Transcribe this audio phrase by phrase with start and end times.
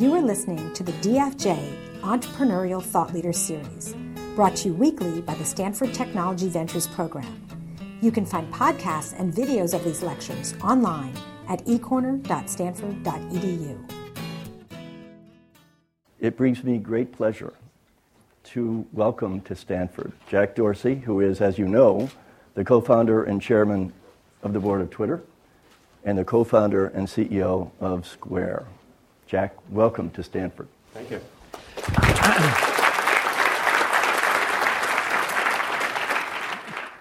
[0.00, 3.94] You are listening to the DFJ Entrepreneurial Thought Leader Series,
[4.34, 7.46] brought to you weekly by the Stanford Technology Ventures Program.
[8.00, 11.12] You can find podcasts and videos of these lectures online
[11.50, 13.90] at ecorner.stanford.edu.
[16.18, 17.52] It brings me great pleasure
[18.44, 22.08] to welcome to Stanford Jack Dorsey, who is, as you know,
[22.54, 23.92] the co founder and chairman
[24.42, 25.22] of the board of Twitter
[26.04, 28.64] and the co founder and CEO of Square.
[29.30, 30.66] Jack, welcome to Stanford.
[30.92, 31.20] Thank you.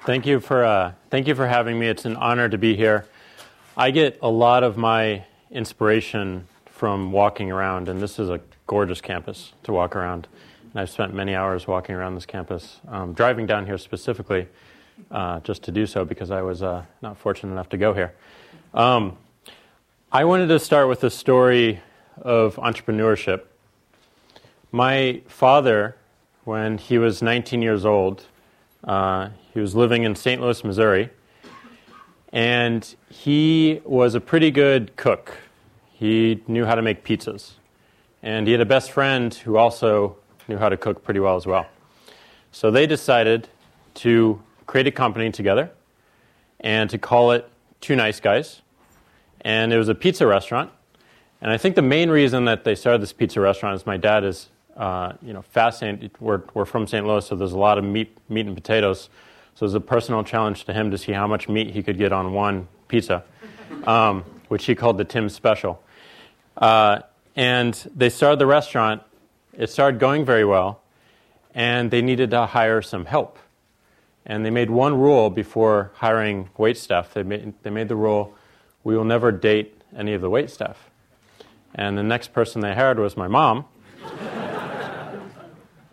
[0.06, 1.88] thank you for uh, thank you for having me.
[1.88, 3.08] It's an honor to be here.
[3.76, 9.02] I get a lot of my inspiration from walking around, and this is a gorgeous
[9.02, 10.28] campus to walk around.
[10.74, 14.48] And I've spent many hours walking around this campus, um, driving down here specifically
[15.10, 18.14] uh, just to do so because I was uh, not fortunate enough to go here.
[18.76, 19.18] Um,
[20.12, 21.82] I wanted to start with a story
[22.22, 23.44] of entrepreneurship.
[24.72, 25.96] My father,
[26.44, 28.26] when he was 19 years old,
[28.84, 30.42] uh, he was living in St.
[30.42, 31.10] Louis, Missouri,
[32.32, 35.38] and he was a pretty good cook.
[35.92, 37.54] He knew how to make pizzas.
[38.22, 40.18] And he had a best friend who also
[40.48, 41.66] knew how to cook pretty well as well.
[42.52, 43.48] So they decided
[43.96, 45.72] to create a company together
[46.60, 47.50] and to call it
[47.82, 48.62] Two Nice Guys.
[49.42, 50.72] And it was a pizza restaurant.
[51.42, 54.24] And I think the main reason that they started this pizza restaurant is my dad
[54.24, 56.12] is, uh, you know, fascinated.
[56.20, 57.06] We're, we're from St.
[57.06, 59.10] Louis, so there's a lot of meat, meat and potatoes.
[59.56, 61.98] So it was a personal challenge to him to see how much meat he could
[61.98, 63.24] get on one pizza,
[63.86, 65.82] um, which he called the Tim Special.
[66.58, 67.00] Uh,
[67.36, 69.02] and they started the restaurant.
[69.54, 70.82] It started going very well,
[71.54, 73.40] and they needed to hire some help.
[74.26, 77.14] And they made one rule before hiring wait staff.
[77.14, 78.36] They made, they made the rule
[78.84, 80.89] we will never date any of the wait staff.
[81.76, 83.66] And the next person they hired was my mom.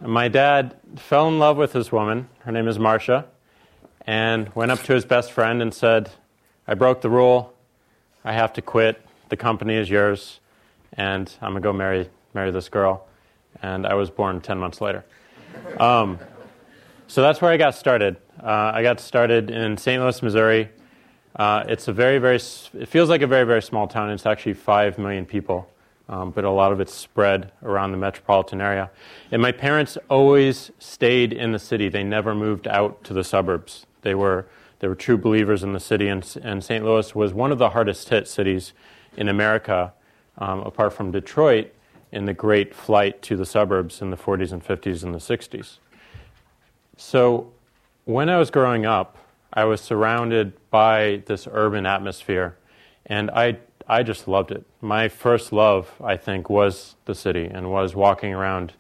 [0.01, 2.29] my dad fell in love with this woman.
[2.41, 3.27] Her name is Marcia.
[4.07, 6.11] And went up to his best friend and said,
[6.67, 7.55] I broke the rule.
[8.25, 9.05] I have to quit.
[9.29, 10.41] The company is yours.
[10.93, 13.07] And I'm going to go marry, marry this girl.
[13.63, 15.05] And I was born 10 months later.
[15.79, 16.19] Um,
[17.09, 18.17] so that's where I got started.
[18.43, 20.03] Uh, I got started in St.
[20.03, 20.69] Louis, Missouri.
[21.37, 24.11] Uh, it's a very, very, it feels like a very, very small town.
[24.11, 25.69] It's actually 5 million people,
[26.09, 28.91] um, but a lot of it's spread around the metropolitan area.
[29.31, 31.91] And my parents always stayed in the city.
[31.91, 33.85] They never moved out to the suburbs.
[34.01, 34.47] They were,
[34.79, 36.83] they were true believers in the city, and, and St.
[36.83, 38.73] Louis was one of the hardest hit cities
[39.19, 39.93] in America,
[40.39, 41.71] um, apart from Detroit,
[42.13, 45.79] in the great flight to the suburbs in the 40s and 50s and the 60s.
[46.97, 47.53] So
[48.07, 49.19] when I was growing up,
[49.57, 52.59] I was surrounded by this urban atmosphere,
[53.07, 53.57] and I
[53.89, 54.67] I just loved it.
[54.83, 58.75] My first love, I think, was the city and was walking around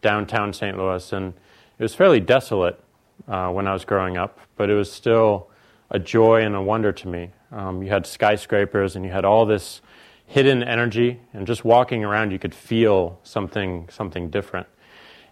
[0.00, 0.78] downtown St.
[0.78, 1.34] Louis, and
[1.78, 2.80] it was fairly desolate
[3.28, 5.50] uh, when I was growing up, but it was still
[5.90, 7.32] a joy and a wonder to me.
[7.52, 9.82] Um, you had skyscrapers, and you had all this
[10.24, 14.66] hidden energy, and just walking around, you could feel something something different,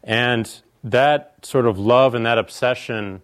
[0.03, 3.23] and that sort of love and that obsession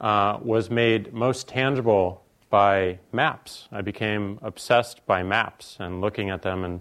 [0.00, 3.68] uh, was made most tangible by maps.
[3.70, 6.80] I became obsessed by maps and looking at them, and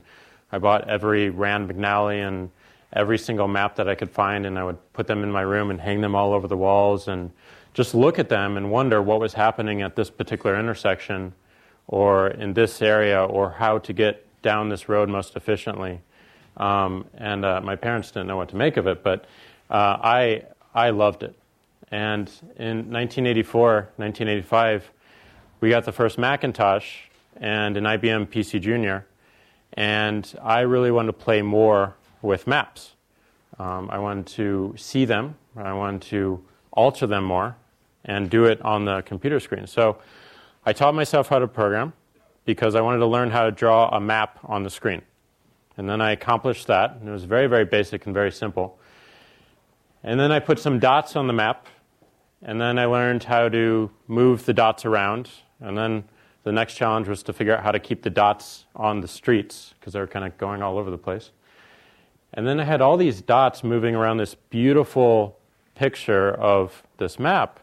[0.52, 2.50] I bought every Rand McNally and
[2.94, 5.69] every single map that I could find, and I would put them in my room
[5.69, 7.31] and hang them all over the walls and
[7.74, 11.34] just look at them and wonder what was happening at this particular intersection
[11.88, 16.02] or in this area or how to get down this road most efficiently.
[16.58, 19.25] Um, and uh, my parents didn't know what to make of it, but
[19.69, 21.39] uh, I, I loved it.
[21.92, 24.92] And in 1984, 1985,
[25.62, 26.98] we got the first Macintosh
[27.38, 29.06] and an IBM PC Junior.
[29.74, 32.96] And I really wanted to play more with maps.
[33.58, 37.58] Um, I wanted to see them, I wanted to alter them more,
[38.06, 39.68] and do it on the computer screen.
[39.68, 39.98] So
[40.66, 41.94] I taught myself how to program
[42.46, 45.02] because I wanted to learn how to draw a map on the screen.
[45.78, 48.80] And then I accomplished that, and it was very, very basic and very simple.
[50.03, 51.68] And then I put some dots on the map
[52.41, 55.30] and then I learned how to move the dots around.
[55.59, 56.06] And then
[56.44, 59.74] the next challenge was to figure out how to keep the dots on the streets
[59.80, 61.32] because they were kind of going all over the place.
[62.34, 65.38] And then I had all these dots moving around this beautiful
[65.76, 67.59] picture of this map,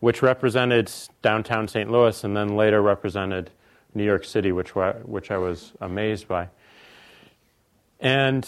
[0.00, 0.92] which represented
[1.22, 1.90] downtown St.
[1.90, 3.50] Louis and then later represented
[3.94, 6.48] New York City, which, which I was amazed by.
[7.98, 8.46] And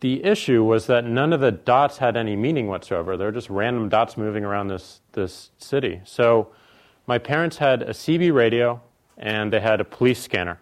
[0.00, 3.16] the issue was that none of the dots had any meaning whatsoever.
[3.16, 6.00] They're just random dots moving around this, this city.
[6.04, 6.48] So
[7.06, 8.80] my parents had a CB radio
[9.16, 10.60] and they had a police scanner.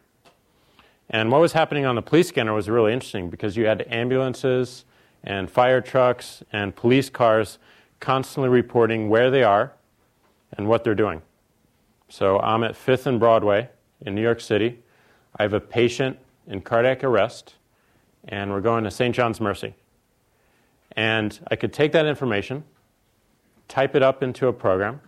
[1.11, 4.85] And what was happening on the police scanner was really interesting because you had ambulances
[5.23, 7.59] and fire trucks and police cars
[8.01, 9.73] constantly reporting where they are
[10.53, 11.23] and what they're doing.
[12.09, 13.69] So I'm at 5th and Broadway
[14.01, 14.81] in New York City.
[15.37, 17.55] I have a patient in cardiac arrest,
[18.29, 19.15] and we're going to St.
[19.15, 19.75] John's Mercy.
[20.97, 22.65] And I could take that information,
[23.69, 25.01] type it up into a program,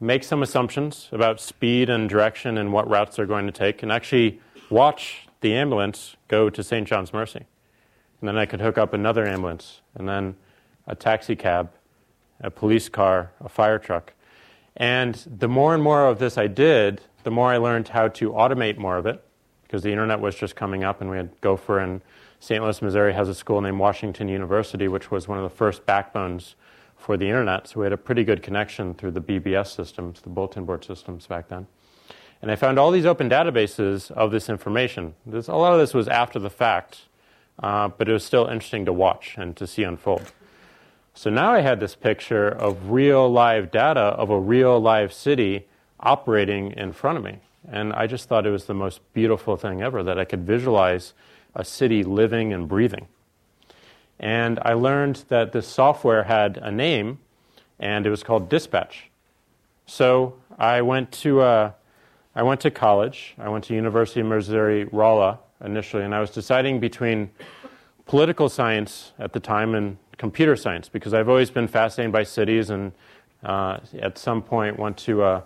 [0.00, 3.90] make some assumptions about speed and direction and what routes they're going to take, and
[3.90, 4.40] actually
[4.70, 6.86] watch the ambulance go to St.
[6.86, 7.44] John's Mercy.
[8.20, 10.36] And then I could hook up another ambulance, and then
[10.86, 11.70] a taxi cab,
[12.40, 14.12] a police car, a fire truck.
[14.76, 18.30] And the more and more of this I did, the more I learned how to
[18.30, 19.22] automate more of it
[19.68, 22.00] because the internet was just coming up, and we had Gopher and
[22.40, 22.62] St.
[22.62, 26.54] Louis, Missouri has a school named Washington University, which was one of the first backbones
[26.96, 27.68] for the internet.
[27.68, 31.26] So we had a pretty good connection through the BBS systems, the bulletin board systems
[31.26, 31.66] back then.
[32.40, 35.14] And I found all these open databases of this information.
[35.26, 37.02] This, a lot of this was after the fact,
[37.62, 40.32] uh, but it was still interesting to watch and to see unfold.
[41.12, 45.66] So now I had this picture of real live data of a real live city
[46.00, 47.40] operating in front of me.
[47.70, 51.14] And I just thought it was the most beautiful thing ever that I could visualize
[51.54, 53.08] a city living and breathing.
[54.20, 57.18] And I learned that this software had a name,
[57.78, 59.10] and it was called Dispatch.
[59.86, 61.72] So I went to, uh,
[62.34, 63.34] I went to college.
[63.38, 67.30] I went to University of Missouri Rolla initially, and I was deciding between
[68.06, 72.70] political science at the time and computer science because I've always been fascinated by cities
[72.70, 72.92] and
[73.44, 75.42] uh, at some point want to uh,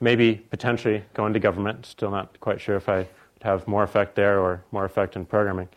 [0.00, 1.86] maybe potentially go into government.
[1.86, 5.24] Still not quite sure if I would have more effect there or more effect in
[5.24, 5.68] programming.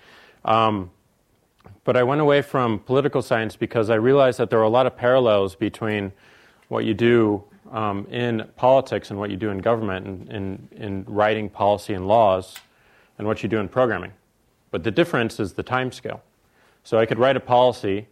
[0.45, 0.91] Um,
[1.83, 4.85] but I went away from political science because I realized that there are a lot
[4.85, 6.11] of parallels between
[6.67, 11.05] what you do um, in politics and what you do in government and in, in
[11.07, 12.57] writing policy and laws
[13.17, 14.11] and what you do in programming.
[14.71, 16.21] But the difference is the time scale.
[16.83, 18.07] So I could write a policy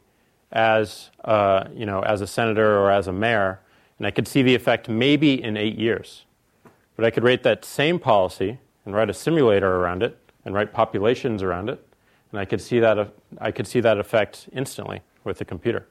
[0.52, 3.60] as, uh, you know, as a senator or as a mayor,
[4.00, 6.26] and I could see the effect maybe in eight years.
[6.96, 10.74] But I could write that same policy and write a simulator around it and write
[10.74, 11.86] populations around it,
[12.32, 15.86] and I could see that, I could see that effect instantly with the computer.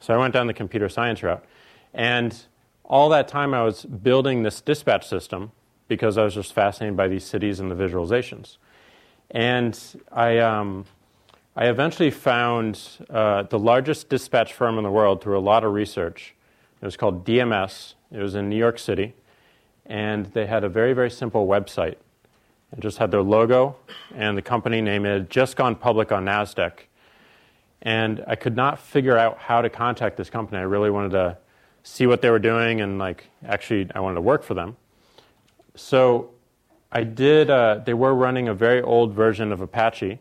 [0.00, 1.44] So I went down the computer science route.
[1.92, 2.36] And
[2.84, 5.52] all that time I was building this dispatch system
[5.88, 8.58] because I was just fascinated by these cities and the visualizations.
[9.30, 9.78] And
[10.12, 10.84] I, um,
[11.56, 15.72] I eventually found uh, the largest dispatch firm in the world through a lot of
[15.72, 16.34] research.
[16.84, 17.94] It was called DMS.
[18.12, 19.14] It was in New York City.
[19.86, 21.96] And they had a very, very simple website.
[22.76, 23.76] It just had their logo
[24.14, 25.06] and the company name.
[25.06, 26.72] It had just gone public on NASDAQ.
[27.80, 30.58] And I could not figure out how to contact this company.
[30.58, 31.38] I really wanted to
[31.84, 34.76] see what they were doing and, like, actually, I wanted to work for them.
[35.74, 36.32] So
[36.92, 40.18] I did, uh, they were running a very old version of Apache,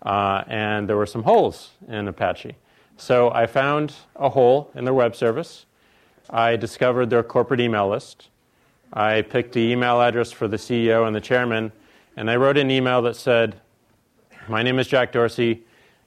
[0.00, 2.56] uh, and there were some holes in Apache.
[2.96, 5.66] So I found a hole in their web service.
[6.30, 8.28] I discovered their corporate email list.
[8.92, 11.72] I picked the email address for the CEO and the chairman,
[12.16, 13.60] and I wrote an email that said,
[14.48, 15.64] My name is Jack Dorsey.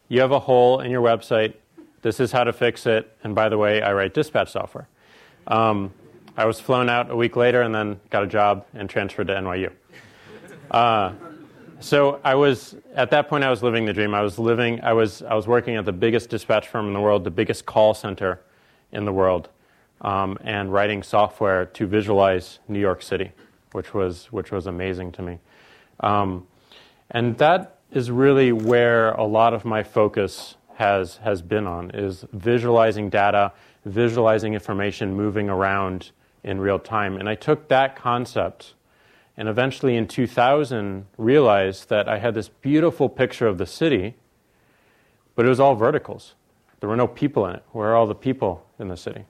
[0.08, 1.56] You have a hole in your website.
[2.02, 3.16] This is how to fix it.
[3.24, 4.88] And by the way, I write dispatch software.
[5.48, 5.94] Um,
[6.36, 9.34] I was flown out a week later and then got a job and transferred to
[9.34, 9.72] NYU.
[10.72, 11.14] Uh,
[11.80, 14.14] so I was at that point I was living the dream.
[14.14, 17.02] I was living I was I was working at the biggest dispatch firm in the
[17.02, 18.42] world, the biggest call center
[18.92, 19.50] in the world,
[20.02, 23.32] um, and writing software to visualize New York City,
[23.72, 25.40] which was which was amazing to me.
[26.00, 26.48] Um,
[27.12, 32.26] and that is really where a lot of my focus has has been on is
[32.34, 33.52] visualizing data,
[33.86, 36.12] visualizing information moving around
[36.44, 37.18] in real time.
[37.18, 38.74] And I took that concept
[39.36, 44.16] and eventually in 2000 realized that I had this beautiful picture of the city,
[45.36, 46.36] but it was all verticals.
[46.80, 47.64] There were no people in it.
[47.72, 49.26] Where are all the people in the city?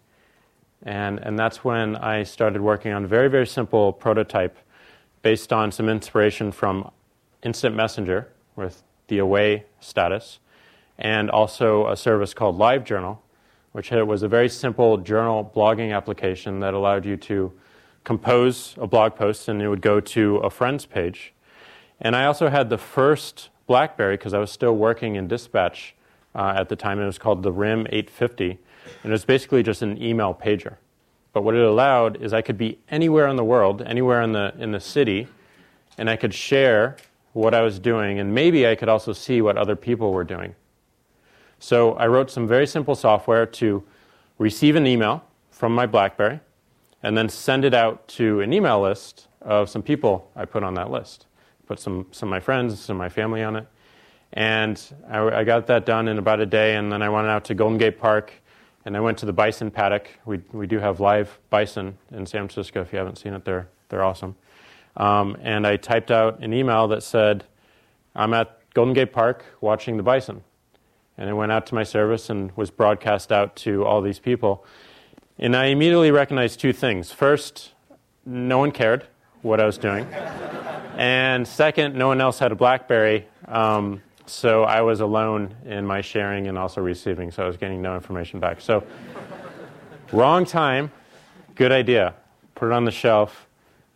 [0.83, 4.57] And, and that's when I started working on a very, very simple prototype
[5.21, 6.91] based on some inspiration from
[7.41, 10.39] Instant Messenger with the away status,
[10.97, 13.17] and also a service called LiveJournal,
[13.71, 17.51] which was a very simple journal blogging application that allowed you to
[18.03, 21.33] compose a blog post and it would go to a friend's page.
[21.99, 25.95] And I also had the first Blackberry because I was still working in dispatch
[26.35, 26.99] uh, at the time.
[26.99, 28.59] It was called the RIM 850,
[29.03, 30.75] and it was basically just an email pager.
[31.31, 34.53] But what it allowed is I could be anywhere in the world, anywhere in the
[34.57, 35.27] in the city,
[35.97, 36.97] and I could share
[37.33, 40.55] what I was doing, and maybe I could also see what other people were doing.
[41.59, 43.83] So I wrote some very simple software to
[44.37, 46.41] receive an email from my BlackBerry
[47.03, 50.73] and then send it out to an email list of some people I put on
[50.75, 51.25] that list.
[51.65, 53.67] put some, some of my friends, some of my family on it.
[54.33, 57.45] And I, I, got that done in about a day, and then I went out
[57.45, 58.33] to Golden Gate Park,
[58.85, 60.09] and I went to the bison paddock.
[60.25, 62.81] We, we do have live bison in San Francisco.
[62.81, 64.35] If you haven't seen it, they're, they're awesome.
[64.97, 67.45] Um, and I typed out an email that said,
[68.15, 70.43] I'm at Golden Gate Park watching the bison.
[71.17, 74.65] And it went out to my service and was broadcast out to all these people.
[75.37, 77.11] And I immediately recognized two things.
[77.11, 77.71] First,
[78.25, 79.05] no one cared
[79.41, 80.05] what I was doing.
[80.97, 83.27] and second, no one else had a Blackberry.
[83.47, 87.81] Um, so I was alone in my sharing and also receiving, so I was getting
[87.81, 88.61] no information back.
[88.61, 88.83] So,
[90.11, 90.91] wrong time,
[91.55, 92.15] good idea.
[92.55, 93.47] Put it on the shelf,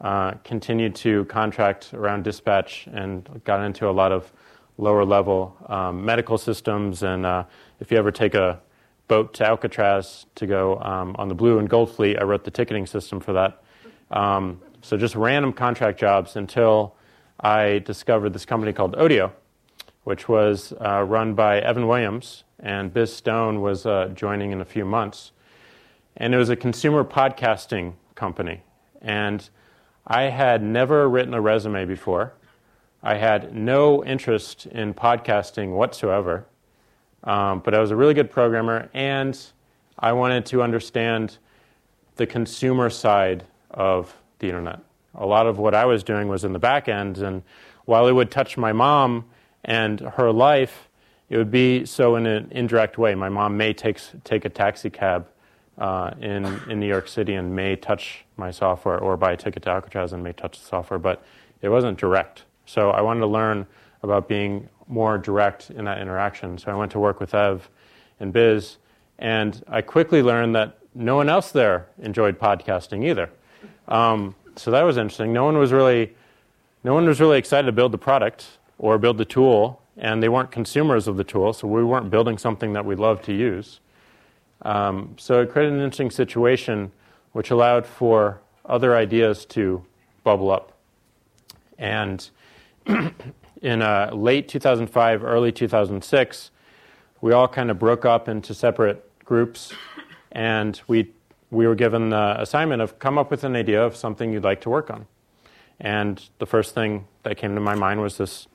[0.02, 4.32] uh, continued to contract around dispatch, and got into a lot of
[4.78, 7.04] lower level um, medical systems.
[7.04, 7.46] And uh,
[7.80, 8.60] if you ever take a
[9.08, 12.52] boat to Alcatraz to go um, on the Blue and Gold Fleet, I wrote the
[12.52, 13.64] ticketing system for that.
[14.12, 16.96] Um, so just random contract jobs until
[17.40, 19.32] I discovered this company called Odeo,
[20.08, 24.66] which was uh, run by Evan Williams, and Biz Stone was uh, joining in a
[24.66, 25.34] few months.
[26.16, 28.62] And it was a consumer podcasting company.
[29.02, 29.50] And
[30.08, 32.32] I had never written a resume before.
[33.04, 36.46] I had no interest in podcasting whatsoever,
[37.26, 39.38] um, but I was a really good programmer, and
[40.00, 41.38] I wanted to understand
[42.16, 44.80] the consumer side of the internet.
[45.16, 47.44] A lot of what I was doing was in the back end, and
[47.84, 49.26] while it would touch my mom
[49.64, 50.90] and her life,
[51.30, 53.16] it would be so in an indirect way.
[53.16, 55.28] My mom may takes, take a taxi cab
[55.78, 59.64] uh, in, in New York City and may touch my software, or buy a ticket
[59.64, 61.24] to Alcatraz and may touch the software, but
[61.62, 62.44] it wasn't direct.
[62.66, 63.66] So I wanted to learn
[64.04, 66.58] about being more direct in that interaction.
[66.58, 67.70] So I went to work with Ev
[68.20, 68.78] and Biz,
[69.20, 73.30] and I quickly learned that no one else there enjoyed podcasting either.
[73.88, 75.34] Um, so that was interesting.
[75.34, 76.16] No one was really,
[76.84, 80.30] no one was really excited to build the product or build the tool, and they
[80.30, 83.80] weren't consumers of the tool, so we weren't building something that we loved to use.
[84.62, 86.92] Um, so it created an interesting situation,
[87.32, 89.84] which allowed for other ideas to
[90.24, 90.74] bubble up.
[91.78, 92.30] And
[93.62, 96.52] in uh, late 2005, early 2006,
[97.22, 99.74] we all kind of broke up into separate groups,
[100.32, 101.12] and we
[101.50, 104.62] we were given the assignment of come up with an idea of something you'd like
[104.62, 105.08] to work on.
[105.80, 108.48] And the first thing that came to my mind was this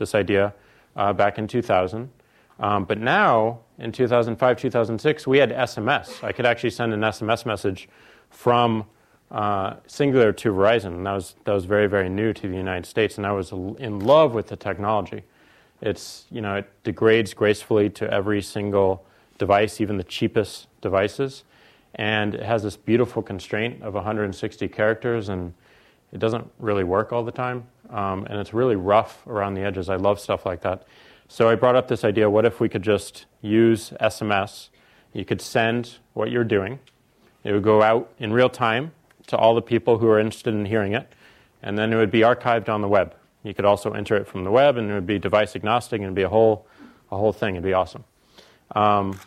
[0.00, 0.52] this idea
[0.96, 2.10] uh, back in 2000.
[2.58, 6.24] Um, but now, in 2005, 2006, we had SMS.
[6.24, 7.88] I could actually send an SMS message
[8.28, 8.84] from
[9.30, 10.86] uh, Cingular to Verizon.
[10.86, 13.52] And that was, that was very, very new to the United States, and I was
[13.52, 15.22] in love with the technology.
[15.80, 19.06] It's, you know, it degrades gracefully to every single
[19.38, 21.44] device, even the cheapest devices.
[21.94, 25.54] And it has this beautiful constraint of 160 characters, and
[26.12, 27.66] it doesn't really work all the time.
[27.90, 29.88] Um, and it's really rough around the edges.
[29.88, 30.86] I love stuff like that.
[31.28, 34.68] So I brought up this idea what if we could just use SMS?
[35.12, 36.78] You could send what you're doing,
[37.44, 38.92] it would go out in real time
[39.28, 41.12] to all the people who are interested in hearing it,
[41.62, 43.14] and then it would be archived on the web.
[43.42, 46.04] You could also enter it from the web, and it would be device agnostic, and
[46.06, 46.66] it'd be a whole,
[47.10, 47.54] a whole thing.
[47.54, 48.04] It'd be awesome.
[48.74, 49.18] Um,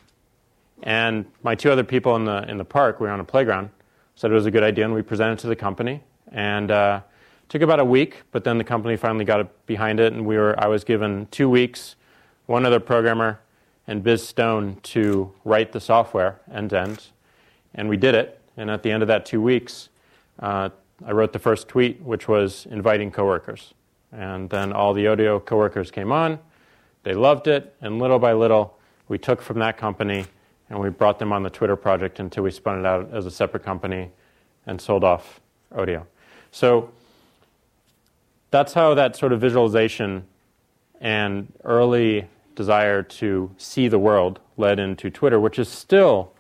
[0.84, 3.70] and my two other people in the in the park, we were on a playground,
[4.15, 6.03] said it was a good idea, and we presented it to the company.
[6.32, 7.01] And uh,
[7.53, 10.55] took about a week, but then the company finally got behind it, and we were.
[10.57, 11.95] I was given two weeks,
[12.48, 13.41] one other programmer,
[13.86, 17.10] and Biz Stone to write the software end to end,
[17.75, 18.41] and we did it.
[18.57, 19.89] And at the end of that two weeks,
[20.39, 20.69] uh,
[21.05, 23.75] I wrote the first tweet, which was inviting coworkers.
[24.12, 26.39] And then all the Odeo coworkers came on.
[27.03, 28.79] They loved it, and little by little,
[29.10, 30.25] we took from that company
[30.72, 33.31] and we brought them on the Twitter project until we spun it out as a
[33.31, 34.10] separate company
[34.65, 35.39] and sold off
[35.75, 36.07] Odeo.
[36.50, 36.89] So
[38.53, 40.24] that's how that sort of visualization
[41.01, 46.31] and early desire to see the world led into Twitter, which is still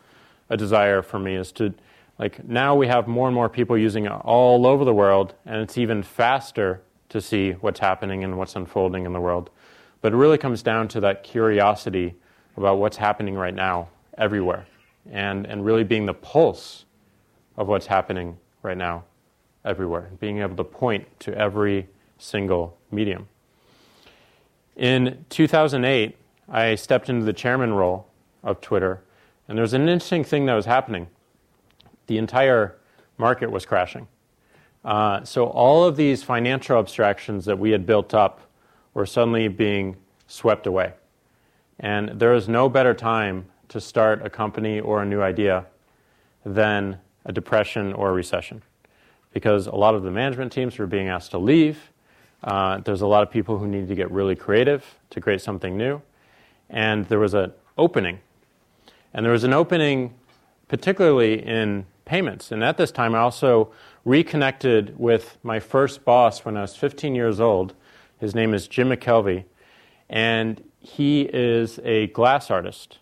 [0.47, 1.73] a desire for me, is to
[2.19, 5.59] like now we have more and more people using it all over the world, and
[5.59, 9.49] it's even faster to see what's happening and what's unfolding in the world.
[10.01, 12.13] But it really comes down to that curiosity
[12.57, 13.89] about what's happening right now
[14.19, 14.67] everywhere
[15.11, 16.85] and, and really being the pulse
[17.57, 19.03] of what's happening right now
[19.65, 21.87] everywhere, being able to point to every
[22.23, 23.27] single medium.
[24.77, 26.15] In 2008,
[26.49, 28.07] I stepped into the chairman role
[28.43, 29.01] of Twitter,
[29.47, 31.07] and there was an interesting thing that was happening
[32.07, 32.75] the entire
[33.17, 34.07] market was crashing.
[34.83, 38.41] Uh, so all of these financial abstractions that we had built up
[38.93, 39.95] were suddenly being
[40.27, 40.93] swept away.
[41.79, 45.65] And there is no better time to start a company or a new idea
[46.45, 48.61] than a depression or a recession.
[49.33, 51.92] Because a lot of the management teams were being asked to leave,
[52.43, 55.77] Uh, there's a lot of people who need to get really creative to create something
[55.77, 56.01] new.
[56.69, 58.19] And there was an opening.
[59.13, 60.15] And there was an opening
[60.67, 62.51] particularly in payments.
[62.51, 63.71] And at this time, I also
[64.05, 67.73] reconnected with my first boss when I was 15 years old.
[68.19, 69.45] His name is Jim McKelvey.
[70.09, 72.97] And he is a glass artist.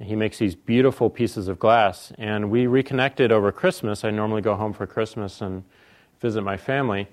[0.00, 2.12] He makes these beautiful pieces of glass.
[2.18, 4.02] And we reconnected over Christmas.
[4.02, 5.62] I normally go home for Christmas and
[6.20, 7.08] visit my family.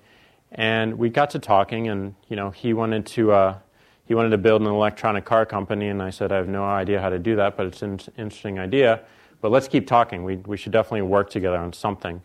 [0.52, 3.60] And we got to talking, and you know, he wanted to uh,
[4.06, 7.02] he wanted to build an electronic car company, and I said I have no idea
[7.02, 9.02] how to do that, but it's an interesting idea.
[9.42, 10.24] But let's keep talking.
[10.24, 12.22] We we should definitely work together on something.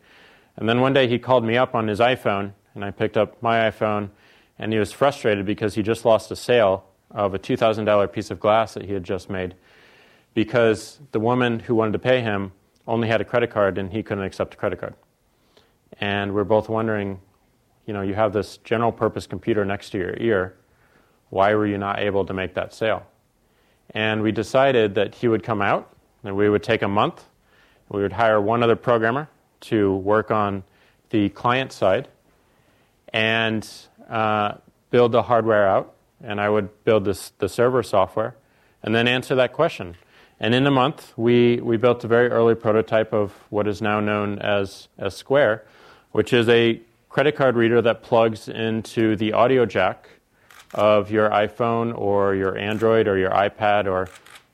[0.57, 3.43] And then one day he called me up on his iPhone, and I picked up
[3.43, 4.11] my iPhone,
[4.59, 8.07] and he was frustrated because he just lost a sale of a two thousand dollar
[8.07, 9.55] piece of glass that he had just made,
[10.35, 12.53] because the woman who wanted to pay him
[12.87, 14.95] only had a credit card and he couldn't accept a credit card.
[16.01, 17.21] And we're both wondering
[17.87, 20.57] you know, you have this general purpose computer next to your ear.
[21.31, 23.07] Why were you not able to make that sale?
[23.91, 27.25] And we decided that he would come out, and we would take a month.
[27.89, 29.29] We would hire one other programmer
[29.63, 30.65] to work on
[31.11, 32.09] the client side
[33.13, 33.69] and
[34.09, 34.55] uh,
[34.91, 35.95] build the hardware out.
[36.23, 38.37] And I would build this, the server software
[38.83, 39.97] and then answer that question.
[40.41, 44.01] And in a month, we, we built a very early prototype of what is now
[44.01, 45.65] known as, as Square,
[46.11, 46.81] which is a
[47.13, 50.09] credit card reader that plugs into the audio jack
[50.73, 54.09] of your iPhone or your Android or your iPad or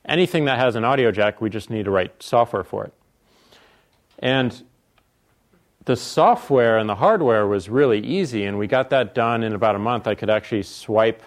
[0.06, 2.92] anything that has an audio jack, we just need to write software for it.
[4.18, 4.60] And
[5.84, 9.76] the software and the hardware was really easy, and we got that done in about
[9.76, 10.08] a month.
[10.08, 11.22] I could actually swipe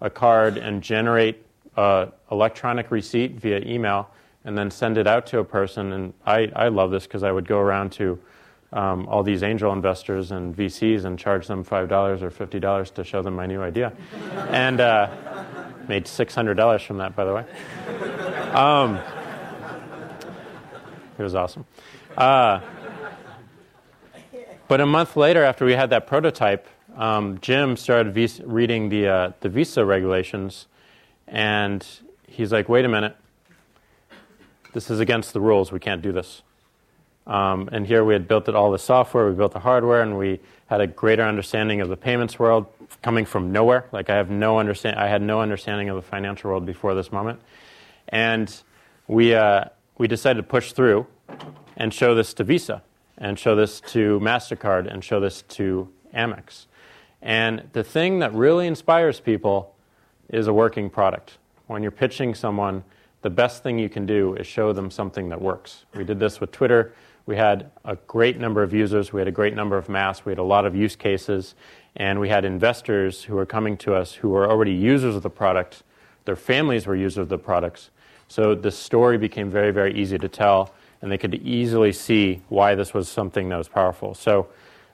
[0.00, 1.44] a card and generate
[1.76, 4.08] an electronic receipt via email
[4.44, 5.92] and then send it out to a person.
[5.92, 8.20] And I, I love this because I would go around to
[8.76, 13.22] um, all these angel investors and VCs and charge them $5 or $50 to show
[13.22, 13.90] them my new idea.
[14.50, 15.08] and uh,
[15.88, 17.44] made $600 from that, by the way.
[18.52, 19.00] Um,
[21.18, 21.64] it was awesome.
[22.18, 22.60] Uh,
[24.68, 29.08] but a month later, after we had that prototype, um, Jim started vis- reading the,
[29.08, 30.66] uh, the visa regulations,
[31.26, 31.86] and
[32.26, 33.16] he's like, wait a minute.
[34.74, 35.72] This is against the rules.
[35.72, 36.42] We can't do this.
[37.26, 40.16] Um, and here we had built it all the software, we built the hardware, and
[40.16, 42.66] we had a greater understanding of the payments world
[43.02, 43.86] coming from nowhere.
[43.92, 47.10] Like I have no understand, I had no understanding of the financial world before this
[47.10, 47.40] moment,
[48.08, 48.54] and
[49.08, 49.64] we uh,
[49.98, 51.06] we decided to push through
[51.76, 52.82] and show this to Visa,
[53.18, 56.66] and show this to Mastercard, and show this to Amex.
[57.22, 59.74] And the thing that really inspires people
[60.28, 61.38] is a working product.
[61.66, 62.84] When you're pitching someone,
[63.22, 65.86] the best thing you can do is show them something that works.
[65.94, 66.94] We did this with Twitter
[67.26, 70.30] we had a great number of users, we had a great number of masks, we
[70.30, 71.56] had a lot of use cases,
[71.96, 75.30] and we had investors who were coming to us who were already users of the
[75.30, 75.82] product.
[76.24, 77.90] Their families were users of the products.
[78.28, 82.74] So the story became very, very easy to tell, and they could easily see why
[82.74, 84.14] this was something that was powerful.
[84.14, 84.48] So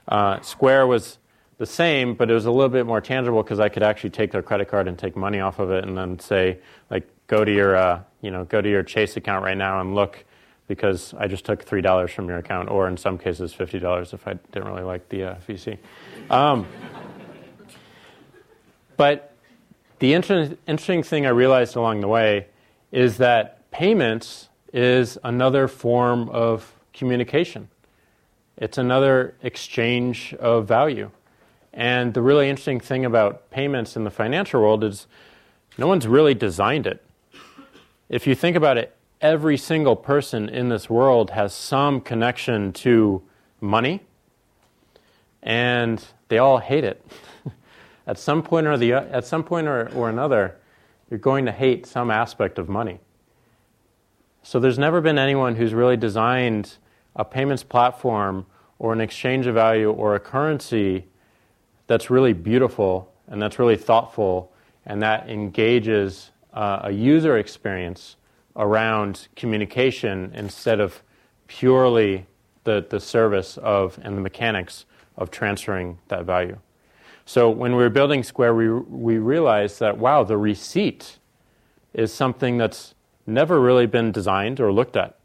[0.08, 1.18] uh, Square was
[1.58, 4.32] the same, but it was a little bit more tangible because I could actually take
[4.32, 6.58] their credit card and take money off of it, and then say,
[6.90, 9.94] like, go to your, uh, you know, go to your Chase account right now and
[9.94, 10.24] look
[10.74, 14.32] because I just took $3 from your account, or in some cases, $50 if I
[14.52, 15.76] didn't really like the uh, VC.
[16.30, 16.66] Um,
[18.96, 19.34] but
[19.98, 22.46] the inter- interesting thing I realized along the way
[22.90, 27.68] is that payments is another form of communication.
[28.56, 31.10] It's another exchange of value.
[31.74, 35.06] And the really interesting thing about payments in the financial world is
[35.76, 37.04] no one's really designed it.
[38.08, 43.22] If you think about it, every single person in this world has some connection to
[43.60, 44.02] money,
[45.42, 47.06] and they all hate it.
[48.06, 50.56] at some point or the at some point or, or another,
[51.08, 52.98] you're going to hate some aspect of money.
[54.42, 56.76] So there's never been anyone who's really designed
[57.14, 58.46] a payments platform
[58.80, 61.06] or an exchange of value or a currency
[61.86, 64.52] that's really beautiful and that's really thoughtful
[64.84, 68.16] and that engages uh, a user experience
[68.56, 71.02] around communication instead of
[71.46, 72.26] purely
[72.64, 74.84] the, the service of and the mechanics
[75.16, 76.58] of transferring that value.
[77.24, 81.18] So when we were building Square, we, we realized that, wow, the receipt
[81.94, 82.94] is something that's
[83.26, 85.18] never really been designed or looked at.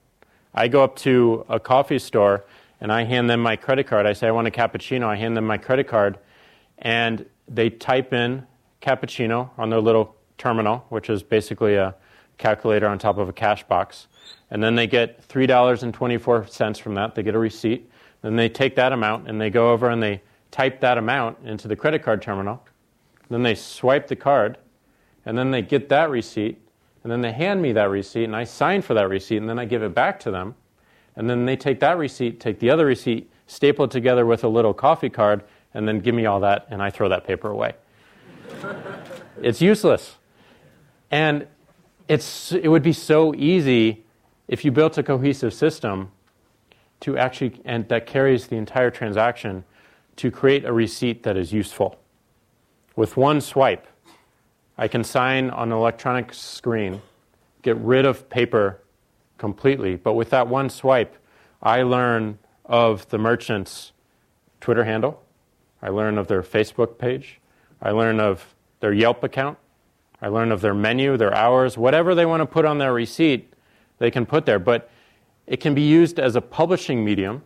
[0.54, 2.46] I go up to a coffee store
[2.80, 4.06] and I hand them my credit card.
[4.06, 5.06] I say, I want a cappuccino.
[5.06, 6.20] I hand them my credit card,
[6.78, 8.46] and they type in
[8.82, 11.96] cappuccino on their little terminal, which is basically a,
[12.38, 14.08] calculator on top of a cash box.
[14.50, 17.16] And then they get $3.24 from that.
[17.16, 17.90] They get a receipt.
[18.22, 20.22] Then they take that amount and they go over and they
[20.52, 22.64] type that amount into the credit card terminal.
[23.30, 24.58] then they swipe the card,
[25.26, 26.58] and then they get that receipt,
[27.04, 29.60] and then they hand me that receipt, and I sign for that receipt, and then
[29.60, 30.56] I give it back to them.
[31.16, 34.48] And then they take that receipt, take the other receipt, staple it together with a
[34.48, 37.76] little coffee card, and then give me all that, and I throw that paper away.
[39.42, 40.16] it's useless.
[41.12, 41.48] And
[42.08, 44.04] it's, it would be so easy
[44.48, 46.12] if you built a cohesive system
[47.02, 49.64] to actually, and that carries the entire transaction,
[50.16, 52.00] to create a receipt that is useful.
[52.96, 53.86] With one swipe,
[54.78, 57.02] I can sign on an electronic screen,
[57.62, 58.82] get rid of paper
[59.38, 61.16] completely, but with that one swipe,
[61.62, 63.92] I learn of the merchant's
[64.60, 65.24] Twitter handle,
[65.82, 67.40] I learn of their Facebook page,
[67.82, 69.58] I learn of their Yelp account,
[70.22, 73.54] I learn of their menu, their hours, whatever they want to put on their receipt,
[74.00, 74.60] they can put there.
[74.60, 74.90] But
[75.46, 77.44] it can be used as a publishing medium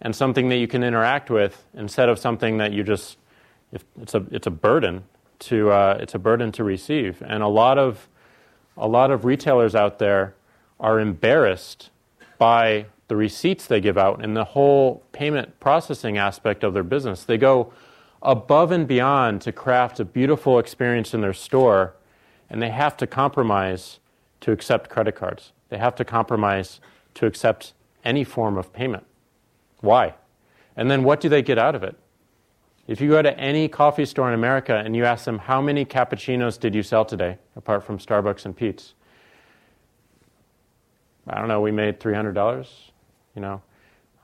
[0.00, 3.16] and something that you can interact with instead of something that you just
[4.00, 5.04] it's a it's a burden
[5.38, 7.22] to uh, it's a burden to receive.
[7.26, 8.08] And a lot of
[8.76, 10.34] a lot of retailers out there
[10.80, 11.90] are embarrassed
[12.38, 17.24] by the receipts they give out and the whole payment processing aspect of their business.
[17.24, 17.72] They go
[18.22, 21.94] above and beyond to craft a beautiful experience in their store,
[22.48, 23.98] and they have to compromise
[24.40, 25.52] to accept credit cards.
[25.68, 26.80] They have to compromise
[27.14, 27.72] to accept
[28.04, 29.04] any form of payment.
[29.80, 30.14] Why?
[30.76, 31.96] And then what do they get out of it?
[32.86, 35.84] If you go to any coffee store in America and you ask them, how many
[35.84, 38.94] cappuccinos did you sell today, apart from Starbucks and Peet's?
[41.28, 42.68] I don't know, we made $300,
[43.36, 43.62] you know.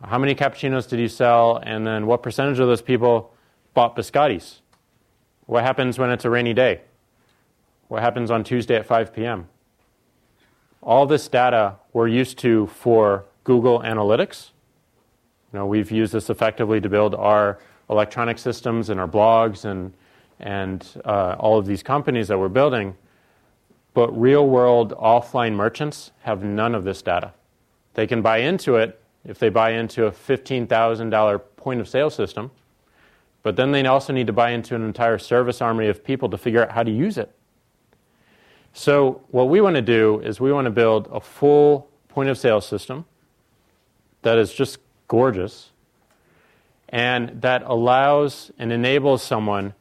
[0.02, 1.60] How many cappuccinos did you sell?
[1.62, 3.32] And then what percentage of those people
[3.78, 4.58] biscottis?
[5.46, 6.80] What happens when it's a rainy day?
[7.86, 9.48] What happens on Tuesday at 5 p.m.?
[10.82, 14.50] All this data we're used to for Google Analytics.
[15.52, 19.92] You know, we've used this effectively to build our electronic systems and our blogs and,
[20.40, 22.96] and uh, all of these companies that we're building.
[23.94, 27.32] But real world offline merchants have none of this data.
[27.94, 32.50] They can buy into it if they buy into a $15,000 point of sale system
[33.48, 36.36] but then they also need to buy into an entire service army of people to
[36.36, 37.34] figure out how to use it.
[38.74, 42.36] So, what we want to do is we want to build a full point of
[42.36, 43.06] sale system
[44.20, 45.70] that is just gorgeous
[46.90, 49.72] and that allows and enables someone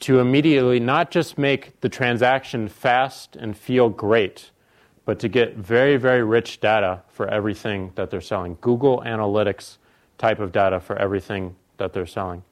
[0.00, 4.50] to immediately not just make the transaction fast and feel great,
[5.06, 8.58] but to get very, very rich data for everything that they're selling.
[8.60, 9.78] Google Analytics
[10.18, 12.42] type of data for everything that they're selling.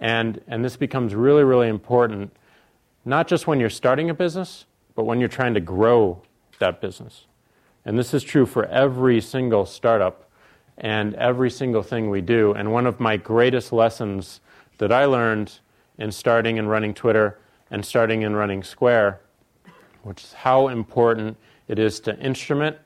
[0.00, 2.34] And, and this becomes really, really important,
[3.04, 6.22] not just when you're starting a business, but when you're trying to grow
[6.58, 7.26] that business.
[7.84, 10.28] And this is true for every single startup
[10.78, 12.52] and every single thing we do.
[12.52, 14.40] And one of my greatest lessons
[14.78, 15.58] that I learned
[15.98, 17.38] in starting and running Twitter
[17.70, 19.20] and starting and running Square,
[20.02, 21.36] which is how important
[21.68, 22.76] it is to instrument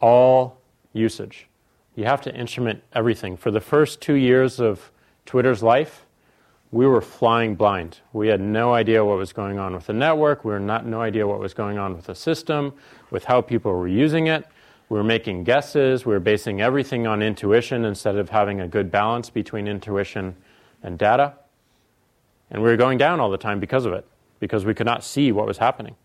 [0.00, 0.60] all
[0.92, 1.48] usage.
[1.96, 3.36] You have to instrument everything.
[3.36, 4.92] For the first two years of
[5.26, 6.06] Twitter's life,
[6.70, 7.98] we were flying blind.
[8.12, 10.44] We had no idea what was going on with the network.
[10.44, 12.74] We were not no idea what was going on with the system,
[13.10, 14.46] with how people were using it.
[14.90, 16.04] We were making guesses.
[16.04, 20.36] We were basing everything on intuition instead of having a good balance between intuition
[20.82, 21.34] and data.
[22.50, 24.06] And we were going down all the time because of it,
[24.38, 25.96] because we could not see what was happening.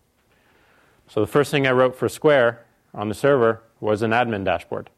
[1.08, 4.88] So the first thing I wrote for Square on the server was an admin dashboard.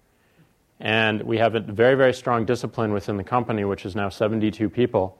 [0.78, 4.68] And we have a very, very strong discipline within the company, which is now 72
[4.68, 5.18] people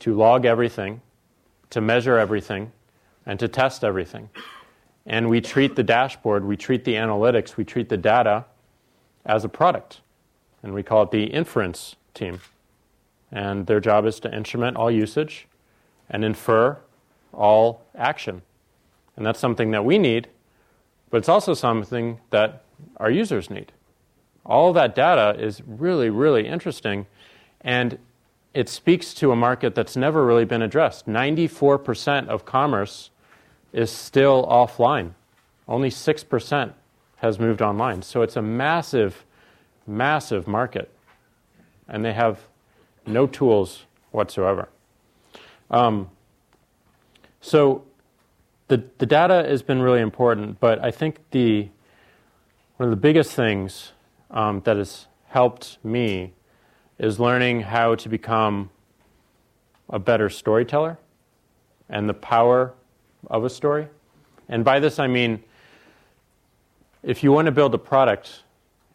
[0.00, 1.00] to log everything,
[1.70, 2.72] to measure everything,
[3.26, 4.28] and to test everything.
[5.06, 8.46] And we treat the dashboard, we treat the analytics, we treat the data
[9.24, 10.00] as a product.
[10.62, 12.40] And we call it the inference team.
[13.30, 15.46] And their job is to instrument all usage
[16.08, 16.78] and infer
[17.32, 18.42] all action.
[19.16, 20.28] And that's something that we need,
[21.10, 22.64] but it's also something that
[22.96, 23.72] our users need.
[24.46, 27.06] All that data is really, really interesting.
[27.60, 27.98] And
[28.54, 31.06] it speaks to a market that's never really been addressed.
[31.06, 33.10] 94% of commerce
[33.72, 35.10] is still offline,
[35.66, 36.72] only 6%
[37.16, 38.02] has moved online.
[38.02, 39.24] So it's a massive,
[39.86, 40.90] massive market.
[41.88, 42.40] And they have
[43.06, 44.68] no tools whatsoever.
[45.70, 46.10] Um,
[47.40, 47.84] so
[48.68, 51.68] the, the data has been really important, but I think the,
[52.76, 53.92] one of the biggest things
[54.30, 56.32] um, that has helped me
[56.98, 58.70] is learning how to become
[59.90, 60.98] a better storyteller
[61.88, 62.72] and the power
[63.28, 63.88] of a story.
[64.48, 65.42] And by this I mean
[67.02, 68.42] if you want to build a product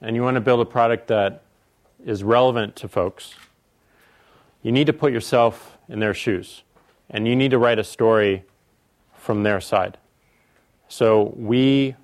[0.02, 1.44] and you want to build a product that
[2.04, 3.36] is relevant to folks,
[4.64, 6.64] you need to put yourself in their shoes.
[7.10, 8.44] and you need to write a story
[9.14, 9.98] from their side.
[10.88, 11.96] So we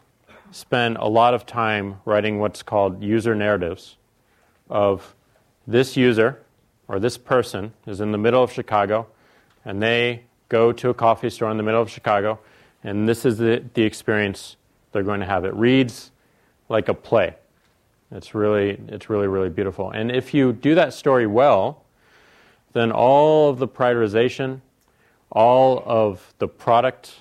[0.52, 3.98] spend a lot of time writing what's called user narratives
[4.70, 5.16] of
[5.68, 6.42] this user
[6.88, 9.08] or this person is in the middle of Chicago
[9.64, 12.40] and they go to a coffee store in the middle of Chicago
[12.84, 14.58] and this is the, the experience
[14.92, 15.44] they're going to have.
[15.44, 16.12] It reads
[16.70, 17.36] like a play.
[18.12, 19.92] It's really, it's really, really beautiful.
[19.92, 21.84] And if you do that story well,
[22.74, 24.62] then all of the prioritization,
[25.32, 27.16] all of the product,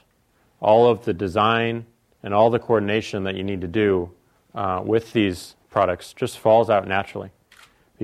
[0.61, 1.87] all of the design,
[2.23, 4.11] and all the coordination that you need to do
[4.55, 7.31] uh, with these products just falls out naturally.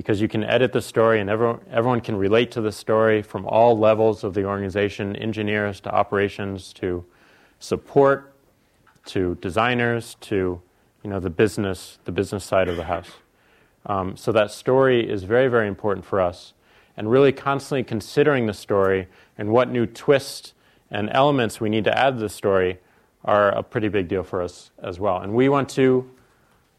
[0.01, 3.45] Because you can edit the story and everyone, everyone can relate to the story from
[3.45, 7.05] all levels of the organization engineers to operations to
[7.59, 8.33] support
[9.05, 10.63] to designers to
[11.05, 13.11] you know, the business, the business side of the house.
[13.85, 16.55] Um, so that story is very, very important for us.
[16.97, 20.55] And really constantly considering the story and what new twists
[20.91, 22.79] and elements we need to add to the story
[23.23, 25.19] are a pretty big deal for us as well.
[25.19, 26.11] And we want to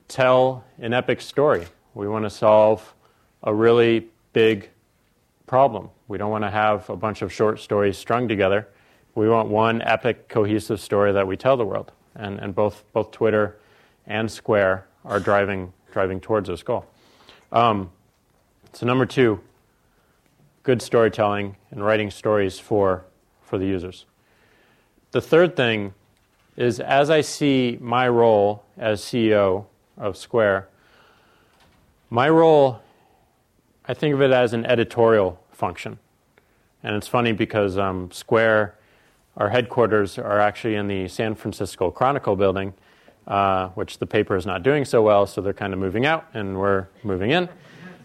[0.07, 1.67] tell an epic story.
[1.93, 2.95] We want to solve
[3.43, 4.69] a really big
[5.47, 5.89] problem.
[6.07, 8.67] We don't want to have a bunch of short stories strung together.
[9.15, 11.91] We want one epic, cohesive story that we tell the world.
[12.15, 13.57] And, and both, both Twitter
[14.07, 16.85] and Square are driving, driving towards this goal.
[17.51, 17.91] Um,
[18.73, 19.41] so, number two,
[20.63, 23.05] good storytelling and writing stories for,
[23.41, 24.05] for the users.
[25.11, 25.93] The third thing
[26.55, 29.65] is as I see my role as CEO
[29.97, 30.69] of Square,
[32.09, 32.81] my role,
[33.91, 35.99] I think of it as an editorial function.
[36.81, 38.75] And it's funny because um, Square,
[39.35, 42.73] our headquarters are actually in the San Francisco Chronicle building,
[43.27, 46.25] uh, which the paper is not doing so well, so they're kind of moving out
[46.33, 47.49] and we're moving in.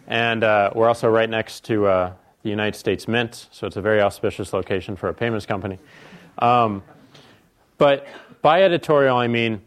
[0.09, 3.81] And uh, we're also right next to uh, the United States Mint, so it's a
[3.81, 5.79] very auspicious location for a payments company.
[6.41, 6.83] Um,
[7.79, 8.09] but
[8.43, 9.61] by editorial, I mean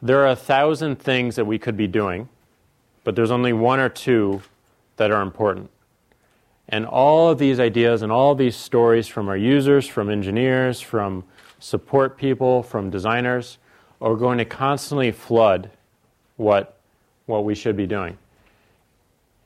[0.00, 2.28] there are a thousand things that we could be doing,
[3.02, 4.42] but there's only one or two
[4.98, 5.70] that are important.
[6.68, 10.80] And all of these ideas and all of these stories from our users, from engineers,
[10.80, 11.24] from
[11.58, 13.58] support people, from designers,
[14.00, 15.70] are going to constantly flood
[16.36, 16.78] what,
[17.26, 18.18] what we should be doing.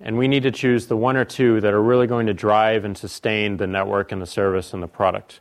[0.01, 2.85] And we need to choose the one or two that are really going to drive
[2.85, 5.39] and sustain the network and the service and the product.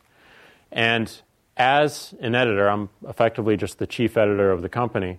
[0.70, 1.12] And
[1.56, 5.18] as an editor, I'm effectively just the chief editor of the company.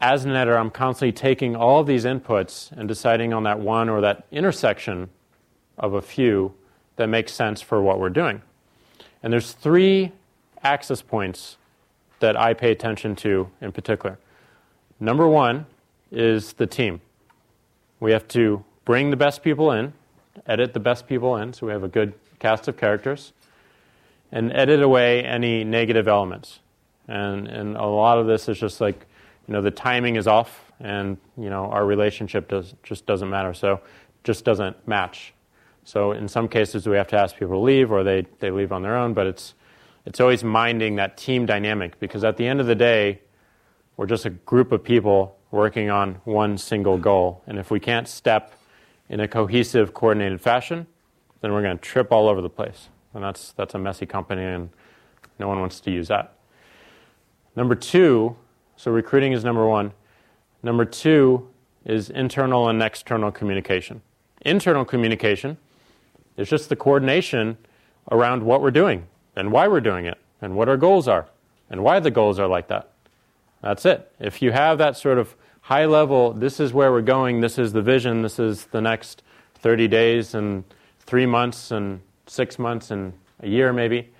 [0.00, 3.88] As an editor, I'm constantly taking all of these inputs and deciding on that one
[3.88, 5.10] or that intersection
[5.76, 6.54] of a few
[6.96, 8.40] that makes sense for what we're doing.
[9.24, 10.12] And there's three
[10.62, 11.56] access points
[12.20, 14.18] that I pay attention to in particular.
[15.00, 15.66] Number one
[16.12, 17.00] is the team.
[17.98, 19.92] We have to bring the best people in,
[20.46, 23.32] edit the best people in, so we have a good cast of characters,
[24.30, 26.60] and edit away any negative elements.
[27.08, 29.04] And, and a lot of this is just like,
[29.48, 33.54] you know, the timing is off, and you know, our relationship does, just doesn't matter.
[33.54, 33.80] So,
[34.22, 35.32] just doesn't match.
[35.84, 38.72] So, in some cases, we have to ask people to leave, or they, they leave
[38.72, 39.14] on their own.
[39.14, 39.54] But it's
[40.08, 43.20] it's always minding that team dynamic because at the end of the day,
[43.98, 47.42] we're just a group of people working on one single goal.
[47.46, 48.54] And if we can't step
[49.10, 50.86] in a cohesive, coordinated fashion,
[51.40, 52.88] then we're going to trip all over the place.
[53.12, 54.70] And that's, that's a messy company, and
[55.38, 56.38] no one wants to use that.
[57.54, 58.36] Number two,
[58.78, 59.92] so recruiting is number one.
[60.62, 61.48] Number two
[61.84, 64.02] is internal and external communication.
[64.42, 65.58] Internal communication
[66.36, 67.58] is just the coordination
[68.12, 71.26] around what we're doing and why we're doing it and what our goals are
[71.68, 72.92] and why the goals are like that.
[73.62, 74.12] That's it.
[74.20, 77.72] If you have that sort of high level, this is where we're going, this is
[77.72, 79.24] the vision, this is the next
[79.56, 80.62] 30 days and
[81.00, 84.12] three months and six months and a year maybe,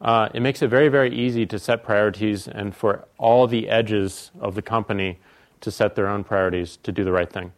[0.00, 4.30] uh, it makes it very, very easy to set priorities and for all the edges
[4.40, 5.18] of the company
[5.60, 7.52] to set their own priorities to do the right thing.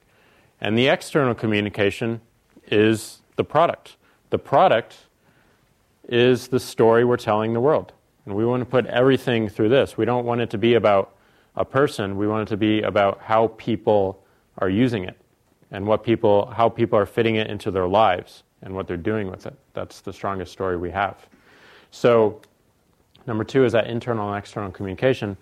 [0.61, 2.21] And the external communication
[2.67, 3.97] is the product.
[4.31, 4.97] The product
[6.09, 7.93] is the story we're telling the world.
[8.25, 9.97] And we want to put everything through this.
[9.97, 11.15] We don't want it to be about
[11.57, 14.23] a person, we want it to be about how people
[14.59, 15.17] are using it
[15.73, 19.29] and what people, how people are fitting it into their lives and what they're doing
[19.29, 19.55] with it.
[19.75, 21.27] That's the strongest story we have.
[21.91, 22.41] So,
[23.27, 25.37] number two is that internal and external communication.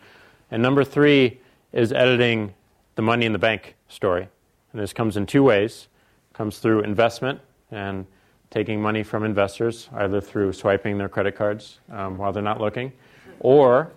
[0.50, 1.40] And number three
[1.72, 2.54] is editing
[2.94, 4.28] the money in the bank story.
[4.72, 5.88] And this comes in two ways.
[6.30, 8.06] It comes through investment and
[8.50, 12.92] taking money from investors, either through swiping their credit cards um, while they're not looking,
[13.40, 13.92] or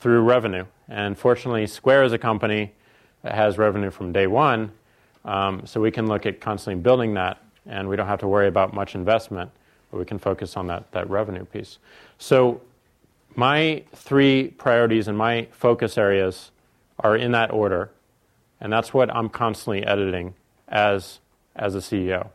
[0.00, 0.64] through revenue.
[0.88, 2.72] And fortunately, Square is a company
[3.22, 4.70] that has revenue from day one,
[5.24, 8.46] um, so we can look at constantly building that, and we don't have to worry
[8.46, 9.50] about much investment.
[9.92, 11.78] We can focus on that, that revenue piece.
[12.18, 12.60] So,
[13.34, 16.50] my three priorities and my focus areas
[17.00, 17.90] are in that order,
[18.60, 20.34] and that's what I'm constantly editing
[20.68, 21.20] as,
[21.54, 22.30] as a CEO.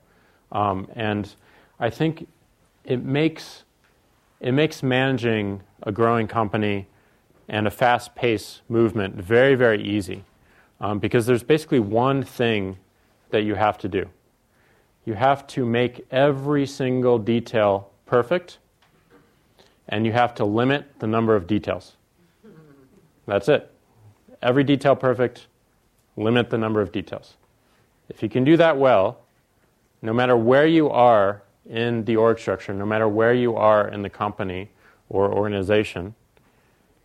[0.51, 1.33] Um, and
[1.79, 2.27] I think
[2.85, 3.63] it makes,
[4.39, 6.87] it makes managing a growing company
[7.47, 10.23] and a fast paced movement very, very easy
[10.79, 12.77] um, because there's basically one thing
[13.31, 14.07] that you have to do.
[15.05, 18.59] You have to make every single detail perfect,
[19.89, 21.95] and you have to limit the number of details.
[23.25, 23.71] That's it.
[24.41, 25.47] Every detail perfect,
[26.17, 27.35] limit the number of details.
[28.09, 29.21] If you can do that well,
[30.01, 34.01] no matter where you are in the org structure, no matter where you are in
[34.01, 34.69] the company
[35.09, 36.15] or organization,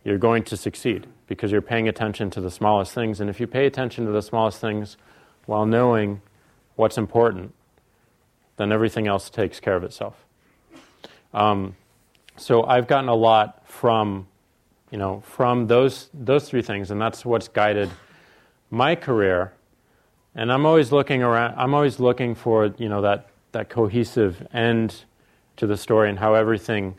[0.03, 3.19] you're going to succeed because you're paying attention to the smallest things.
[3.19, 4.97] And if you pay attention to the smallest things
[5.45, 6.21] while knowing
[6.75, 7.53] what's important,
[8.57, 10.25] then everything else takes care of itself.
[11.33, 11.75] Um,
[12.35, 14.27] so I've gotten a lot from,
[14.91, 17.89] you know, from those those three things, and that's what's guided
[18.69, 19.53] my career.
[20.35, 21.55] And I'm always looking around.
[21.57, 25.05] I'm always looking for, you know, that that cohesive end
[25.55, 26.95] to the story and how everything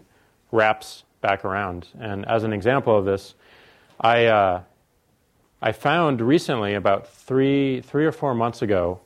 [0.51, 1.89] wraps back around.
[1.99, 3.35] And as an example of this,
[4.01, 4.63] I, uh,
[5.61, 9.01] I found recently, about three, three or four months ago,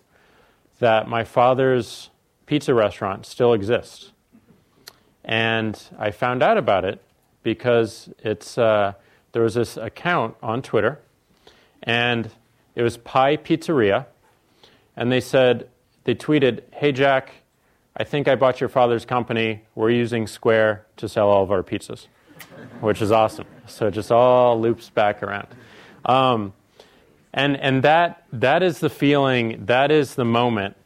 [0.79, 2.11] that my father's
[2.47, 4.13] pizza restaurant still exists.
[5.25, 7.01] And I found out about it
[7.43, 8.93] because it's, uh,
[9.33, 11.01] there was this account on Twitter,
[11.83, 12.31] and
[12.75, 14.07] it was Pie Pizzeria,
[14.97, 15.69] and they said,
[16.05, 17.33] they tweeted, Hey Jack,
[17.97, 19.63] I think I bought your father's company.
[19.75, 22.07] We're using Square to sell all of our pizzas,
[22.81, 23.47] which is awesome.
[23.67, 25.49] So it just all loops back around.
[26.05, 26.53] Um,
[27.35, 30.77] and and that, that is the feeling, that is the moment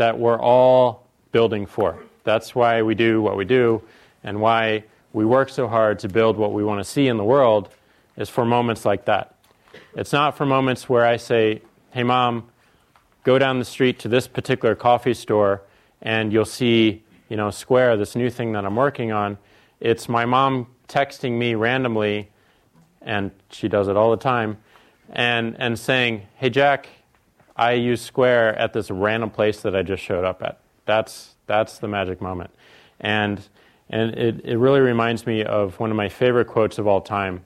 [0.00, 2.02] that we're all building for.
[2.24, 3.82] That's why we do what we do
[4.24, 7.24] and why we work so hard to build what we want to see in the
[7.24, 7.68] world
[8.16, 9.34] is for moments like that.
[9.94, 11.60] It's not for moments where I say,
[11.90, 12.48] hey, mom,
[13.24, 15.60] go down the street to this particular coffee store
[16.00, 19.36] and you'll see, you know, Square, this new thing that I'm working on.
[19.80, 22.30] It's my mom texting me randomly,
[23.02, 24.56] and she does it all the time,
[25.10, 26.88] and, and saying, Hey, Jack,
[27.60, 30.60] I use Square at this random place that I just showed up at.
[30.86, 32.50] That's, that's the magic moment.
[33.00, 33.46] And,
[33.90, 37.44] and it, it really reminds me of one of my favorite quotes of all time.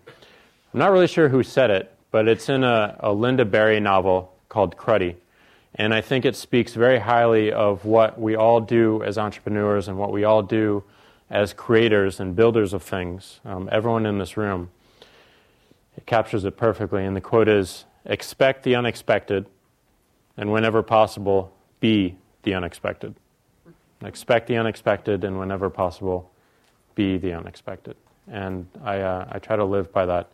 [0.73, 4.33] I'm not really sure who said it, but it's in a, a Lynda Barry novel
[4.49, 5.17] called Cruddy.
[5.75, 9.99] And I think it speaks very highly of what we all do as entrepreneurs and
[9.99, 10.85] what we all do
[11.29, 13.41] as creators and builders of things.
[13.45, 14.71] Um, everyone in this room.
[15.97, 17.05] It captures it perfectly.
[17.05, 19.47] And the quote is expect the unexpected,
[20.37, 23.15] and whenever possible, be the unexpected.
[24.05, 26.31] Expect the unexpected, and whenever possible,
[26.95, 27.97] be the unexpected.
[28.31, 30.31] And I, uh, I try to live by that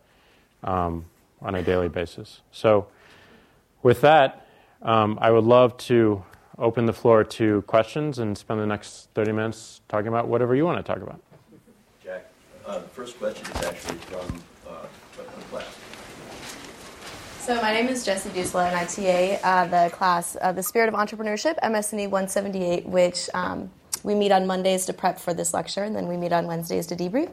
[0.64, 1.04] um,
[1.40, 2.40] on a daily basis.
[2.50, 2.88] So,
[3.82, 4.46] with that,
[4.82, 6.24] um, I would love to
[6.58, 10.64] open the floor to questions and spend the next 30 minutes talking about whatever you
[10.64, 11.20] want to talk about.
[12.04, 12.26] Jack,
[12.66, 14.42] uh, the first question is actually from.
[17.40, 20.88] So my name is Jessie Dusla, and I TA uh, the class uh, The Spirit
[20.88, 23.70] of Entrepreneurship, MS&E 178, which um,
[24.02, 26.86] we meet on Mondays to prep for this lecture, and then we meet on Wednesdays
[26.88, 27.30] to debrief.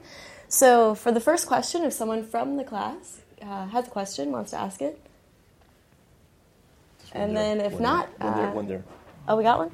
[0.47, 4.51] So for the first question, if someone from the class uh, has a question, wants
[4.51, 4.97] to ask it,
[7.11, 8.83] and there, then if one not, there, one there, uh, one there.
[9.27, 9.71] oh, we got one.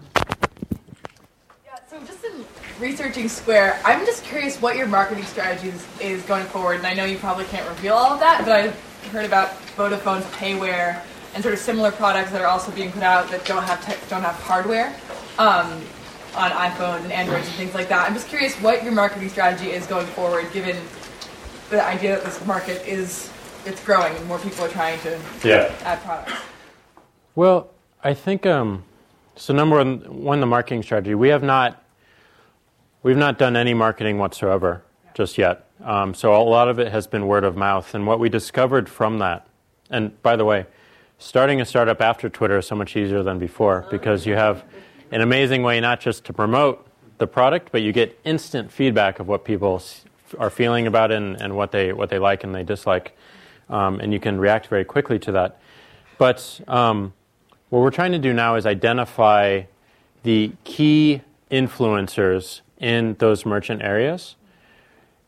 [1.63, 2.43] Yeah, so just in
[2.79, 6.77] researching Square, I'm just curious what your marketing strategy is, is going forward.
[6.77, 8.73] And I know you probably can't reveal all of that, but I
[9.11, 11.01] heard about VeriFone's PAYware
[11.33, 13.97] and sort of similar products that are also being put out that don't have tech,
[14.09, 14.93] don't have hardware
[15.37, 15.81] um,
[16.35, 18.07] on iPhones and Androids and things like that.
[18.07, 20.77] I'm just curious what your marketing strategy is going forward, given
[21.69, 23.31] the idea that this market is
[23.65, 25.73] it's growing and more people are trying to Yeah.
[25.83, 26.33] add products.
[27.35, 27.69] Well,
[28.03, 28.83] I think um,
[29.35, 29.53] so.
[29.53, 31.15] Number one, one, the marketing strategy.
[31.15, 31.81] We have not
[33.01, 34.83] we've not done any marketing whatsoever
[35.13, 35.65] just yet.
[35.83, 38.87] Um, so a lot of it has been word of mouth, and what we discovered
[38.87, 39.45] from that.
[39.89, 40.65] And by the way,
[41.17, 44.63] starting a startup after Twitter is so much easier than before because you have
[45.11, 49.27] an amazing way not just to promote the product, but you get instant feedback of
[49.27, 49.83] what people
[50.39, 53.15] are feeling about it and, and what they what they like and they dislike,
[53.69, 55.59] um, and you can react very quickly to that.
[56.17, 57.13] But um,
[57.69, 59.63] what we're trying to do now is identify
[60.23, 61.21] the key
[61.51, 64.35] influencers in those merchant areas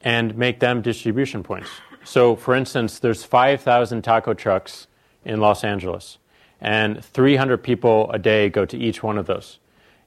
[0.06, 1.68] and make them distribution points.
[2.06, 4.88] So, for instance, there's 5,000 taco trucks
[5.26, 6.20] in Los Angeles,
[6.62, 9.60] and 300 people a day go to each one of those.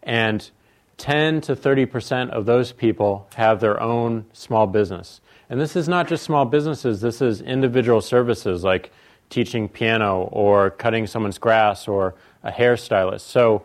[0.05, 0.49] And
[0.97, 5.21] 10 to 30 percent of those people have their own small business.
[5.51, 8.93] And this is not just small businesses, this is individual services like
[9.31, 13.21] teaching piano or cutting someone's grass or a hairstylist.
[13.21, 13.65] So,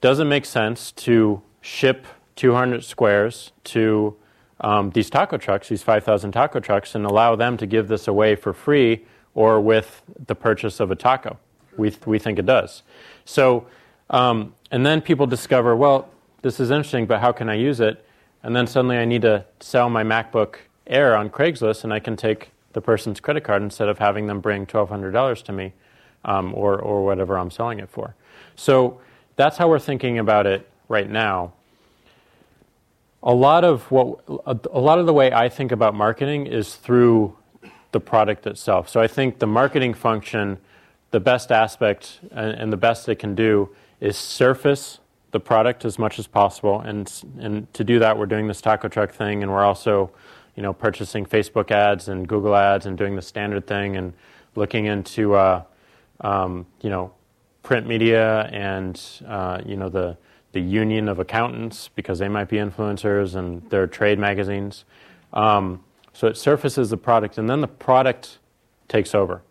[0.00, 4.16] does it make sense to ship 200 squares to
[4.60, 8.36] um, these taco trucks, these 5,000 taco trucks, and allow them to give this away
[8.36, 11.38] for free or with the purchase of a taco?
[11.76, 12.82] We, th- we think it does.
[13.24, 13.66] So,
[14.10, 16.08] um, and then people discover, well,
[16.42, 18.04] this is interesting, but how can I use it?
[18.42, 22.16] And then suddenly I need to sell my MacBook Air on Craigslist, and I can
[22.16, 25.72] take the person's credit card instead of having them bring $1,200 to me
[26.24, 28.14] um, or, or whatever I'm selling it for.
[28.56, 29.00] So
[29.36, 31.52] that's how we're thinking about it right now.
[33.24, 37.36] A lot of what a lot of the way I think about marketing is through
[37.92, 38.88] the product itself.
[38.88, 40.58] So I think the marketing function,
[41.10, 43.70] the best aspect and, and the best it can do
[44.00, 45.00] is surface
[45.30, 46.80] the product as much as possible.
[46.80, 47.10] And
[47.40, 50.10] and to do that, we're doing this taco truck thing, and we're also
[50.56, 54.12] you know, purchasing Facebook ads and Google ads and doing the standard thing and
[54.54, 55.62] looking into, uh,
[56.20, 57.12] um, you know,
[57.62, 60.16] print media and, uh, you know, the,
[60.54, 64.84] the union of accountants because they might be influencers and their trade magazines.
[65.32, 68.38] Um, so it surfaces the product and then the product
[68.88, 69.42] takes over.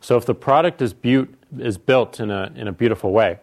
[0.00, 1.28] So if the product is, bu-
[1.58, 3.38] is built in a, in a beautiful way,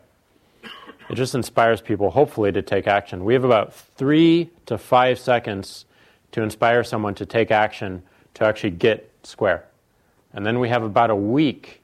[1.10, 3.26] it just inspires people, hopefully, to take action.
[3.26, 5.86] We have about three to five seconds
[6.32, 8.04] to inspire someone to take action
[8.36, 9.66] to actually get Square.
[10.34, 11.82] And then we have about a week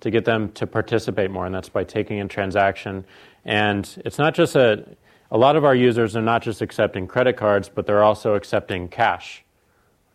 [0.00, 3.04] to get them to participate more, and that's by taking a transaction.
[3.44, 4.84] And it's not just a,
[5.30, 8.88] a lot of our users are not just accepting credit cards, but they're also accepting
[8.88, 9.44] cash.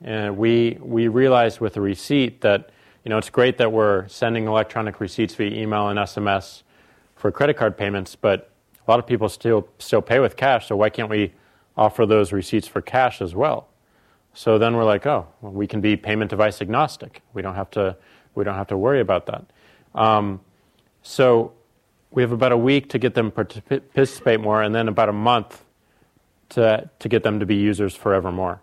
[0.02, 2.70] And we, we realized with a receipt that,
[3.04, 6.64] you know, it's great that we're sending electronic receipts via email and SMS
[7.16, 8.52] for credit card payments, but
[8.88, 11.34] a lot of people still, still pay with cash, so why can't we
[11.76, 13.68] offer those receipts for cash as well.
[14.34, 17.22] So then we're like, oh, well, we can be payment device agnostic.
[17.34, 17.98] We don't have to,
[18.36, 19.46] we don't have to worry about that.
[19.96, 20.42] Um,
[21.02, 21.54] so
[22.12, 25.64] we have about a week to get them participate more, and then about a month
[26.50, 28.62] to, to get them to be users forevermore.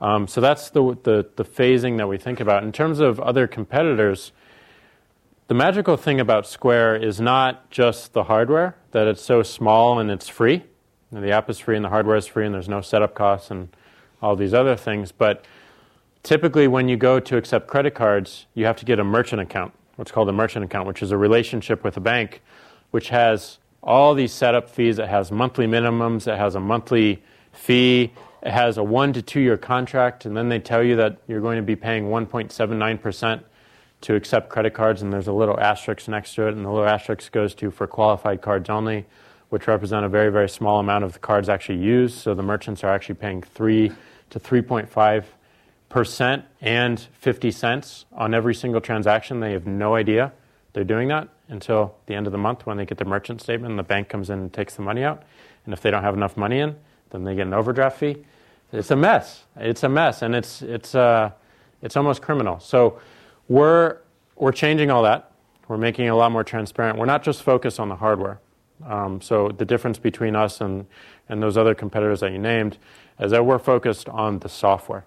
[0.00, 2.62] Um, so that's the, the, the phasing that we think about.
[2.62, 4.32] In terms of other competitors,
[5.48, 10.10] the magical thing about Square is not just the hardware, that it's so small and
[10.10, 10.64] it's free
[11.22, 13.68] the app is free and the hardware is free and there's no setup costs and
[14.22, 15.12] all these other things.
[15.12, 15.44] But
[16.22, 19.72] typically, when you go to accept credit cards, you have to get a merchant account,
[19.96, 22.42] what's called a merchant account, which is a relationship with a bank,
[22.94, 25.00] which has all these setup fees.
[25.00, 29.40] It has monthly minimums, it has a monthly fee, it has a one to two
[29.40, 33.42] year contract, and then they tell you that you're going to be paying 1.79%
[34.02, 36.88] to accept credit cards, and there's a little asterisk next to it, and the little
[36.88, 39.06] asterisk goes to for qualified cards only
[39.48, 42.16] which represent a very, very small amount of the cards actually used.
[42.16, 43.90] So the merchants are actually paying 3
[44.30, 45.24] to 3.5
[45.88, 49.40] percent and 50 cents on every single transaction.
[49.40, 50.32] They have no idea
[50.74, 53.70] they're doing that until the end of the month when they get their merchant statement
[53.70, 55.22] and the bank comes in and takes the money out.
[55.64, 56.76] And if they don't have enough money in,
[57.10, 58.24] then they get an overdraft fee.
[58.72, 59.44] It's a mess.
[59.56, 61.30] It's a mess, and it's it's uh,
[61.80, 62.58] it's almost criminal.
[62.58, 62.98] So
[63.48, 63.98] we're
[64.36, 65.30] we're changing all that.
[65.68, 66.98] We're making it a lot more transparent.
[66.98, 68.40] We're not just focused on the hardware.
[68.84, 70.86] Um, so the difference between us and,
[71.28, 72.76] and those other competitors that you named
[73.20, 75.04] is that we're focused on the software.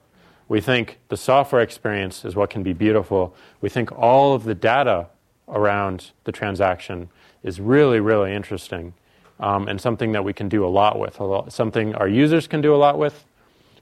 [0.48, 3.36] We think the software experience is what can be beautiful.
[3.60, 5.08] We think all of the data
[5.48, 7.10] around the transaction
[7.44, 8.94] is really, really interesting
[9.40, 12.48] um, and something that we can do a lot with, a lot, something our users
[12.48, 13.26] can do a lot with,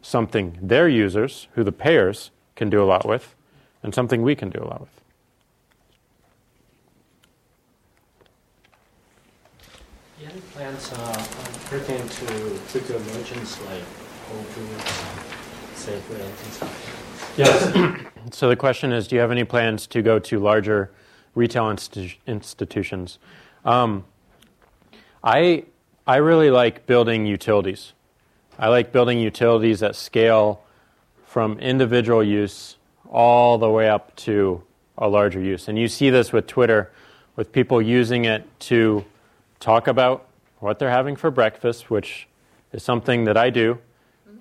[0.02, 3.36] something their users, who the payers, can do a lot with,
[3.84, 4.90] and something we can do a lot with.
[10.36, 11.28] any plans uh,
[11.70, 12.26] pertaining to
[12.74, 13.84] bigger merchants like
[14.28, 14.84] Whole Foods,
[15.76, 16.72] Safeway, and things like
[17.36, 17.38] that?
[17.38, 18.06] Yes.
[18.36, 20.92] so the question is, do you have any plans to go to larger
[21.36, 23.20] retail institu- institutions?
[23.64, 24.06] Um,
[25.24, 25.66] I
[26.08, 27.94] I really like building utilities.
[28.58, 30.62] I like building utilities that scale
[31.26, 32.78] from individual use
[33.10, 34.64] all the way up to
[34.98, 35.68] a larger use.
[35.68, 36.92] And you see this with Twitter,
[37.36, 39.06] with people using it to
[39.60, 40.28] talk about
[40.60, 42.28] what they're having for breakfast, which
[42.72, 43.80] is something that I do,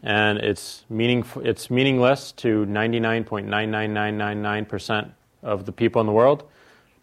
[0.02, 1.46] and it's meaningful.
[1.46, 6.44] It's meaningless to 99.99999% of the people in the world,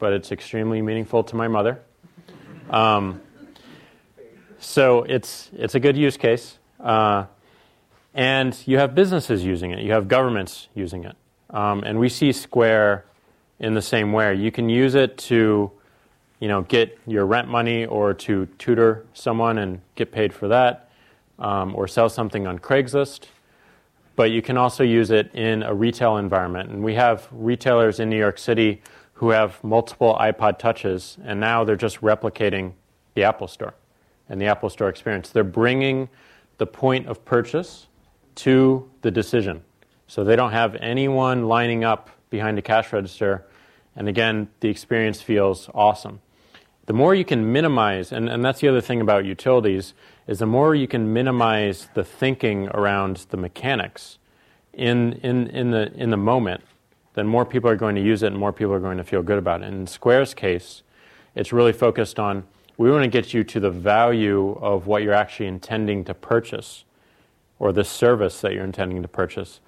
[0.01, 1.79] but it's extremely meaningful to my mother.
[2.69, 3.21] Um,
[4.59, 7.25] so it's it's a good use case, uh,
[8.13, 9.79] and you have businesses using it.
[9.79, 11.15] You have governments using it,
[11.51, 13.05] um, and we see Square
[13.59, 14.35] in the same way.
[14.35, 15.71] You can use it to
[16.39, 20.89] you know, get your rent money or to tutor someone and get paid for that.
[21.41, 23.25] um, or sell something on Craigslist,
[24.15, 26.69] but you can also use it in a retail environment.
[26.69, 28.81] And we have retailers in New York City
[29.21, 32.73] who have multiple iPod touches, and now they're just replicating
[33.13, 33.75] the Apple Store
[34.27, 35.29] and the Apple Store experience.
[35.29, 36.09] They're bringing
[36.57, 37.85] the point of purchase
[38.37, 39.61] to the decision.
[40.07, 43.45] So they don't have anyone lining up behind a cash register.
[43.95, 46.21] And again, the experience feels awesome.
[46.87, 49.93] The more you can minimize, and, and that's the other thing about utilities,
[50.25, 54.17] is the more you can minimize the thinking around the mechanics
[54.73, 56.63] in, in, in, the, in the moment,
[57.13, 59.21] then more people are going to use it and more people are going to feel
[59.21, 59.65] good about it.
[59.65, 60.83] In Square's case,
[61.35, 62.43] it's really focused on
[62.77, 66.83] we want to get you to the value of what you're actually intending to purchase
[67.59, 69.59] or the service that you're intending to purchase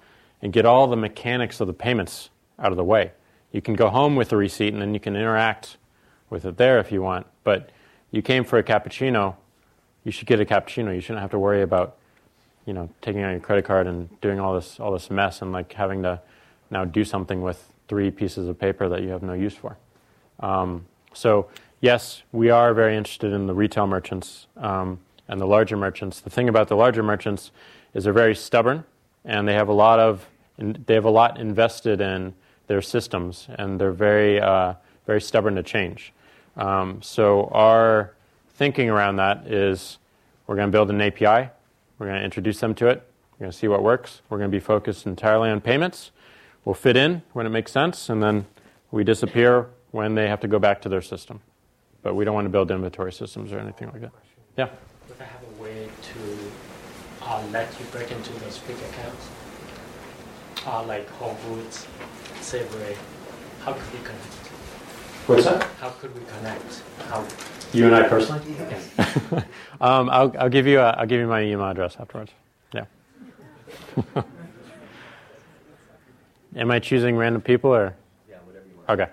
[0.42, 3.12] and get all the mechanics of the payments out of the way.
[3.52, 5.76] You can go home with the receipt and then you can interact
[6.28, 7.26] with it there if you want.
[7.44, 7.70] But
[8.10, 9.36] you came for a cappuccino,
[10.04, 10.94] you should get a cappuccino.
[10.94, 11.96] You shouldn't have to worry about,
[12.66, 15.50] you know, taking out your credit card and doing all this all this mess and
[15.50, 16.20] like having to
[16.70, 19.76] now do something with three pieces of paper that you have no use for.
[20.40, 21.48] Um, so
[21.80, 24.98] yes, we are very interested in the retail merchants um,
[25.28, 26.20] and the larger merchants.
[26.20, 27.50] The thing about the larger merchants
[27.92, 28.84] is they're very stubborn
[29.24, 32.34] and they have a lot of they have a lot invested in
[32.66, 34.74] their systems, and they're very, uh,
[35.06, 36.12] very stubborn to change.
[36.56, 38.14] Um, so our
[38.50, 39.98] thinking around that is
[40.46, 41.50] we're going to build an API,
[41.98, 43.02] we're going to introduce them to it,
[43.32, 46.10] we're going to see what works, we're going to be focused entirely on payments.
[46.64, 48.46] We'll fit in when it makes sense, and then
[48.90, 51.40] we disappear when they have to go back to their system.
[52.02, 54.12] But we don't want to build inventory systems or anything like that.
[54.56, 54.68] Yeah.
[55.08, 59.28] Would I have a way to uh, let you break into those big accounts?
[60.66, 61.86] uh, like Whole Foods,
[62.40, 62.96] Safeway,
[63.60, 64.34] how could we connect?
[65.26, 65.62] What's that?
[65.80, 66.82] How could we connect?
[67.08, 67.26] How?
[67.72, 68.42] You and I personally?
[68.58, 69.42] Yeah.
[69.80, 72.32] um, I'll, I'll, give you a, I'll give you my email address afterwards.
[72.72, 72.84] Yeah.
[76.56, 77.94] Am I choosing random people or?
[78.28, 79.00] Yeah, whatever you want.
[79.00, 79.10] Okay.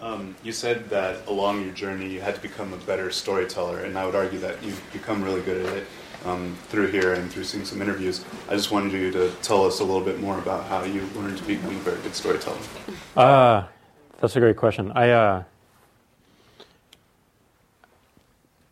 [0.00, 3.98] Um, you said that along your journey you had to become a better storyteller, and
[3.98, 5.86] I would argue that you've become really good at it
[6.24, 8.24] um, through here and through seeing some interviews.
[8.48, 11.38] I just wanted you to tell us a little bit more about how you learned
[11.38, 12.58] to become a very good storyteller.
[13.16, 13.64] Uh,
[14.20, 14.92] that's a great question.
[14.92, 15.44] I uh,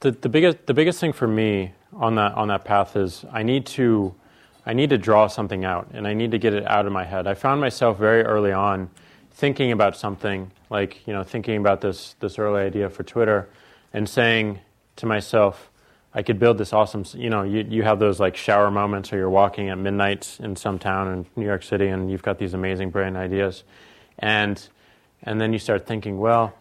[0.00, 3.42] the the biggest the biggest thing for me on that on that path is I
[3.42, 4.14] need to
[4.66, 7.04] I need to draw something out and I need to get it out of my
[7.04, 7.26] head.
[7.26, 8.90] I found myself very early on
[9.30, 13.48] thinking about something like you know thinking about this this early idea for Twitter
[13.92, 14.60] and saying
[14.96, 15.70] to myself
[16.16, 19.16] I could build this awesome, you know, you, you have those like shower moments or
[19.16, 22.54] you're walking at midnight in some town in New York City and you've got these
[22.54, 23.64] amazing, brilliant ideas.
[24.20, 24.64] And,
[25.24, 26.54] and then you start thinking, well,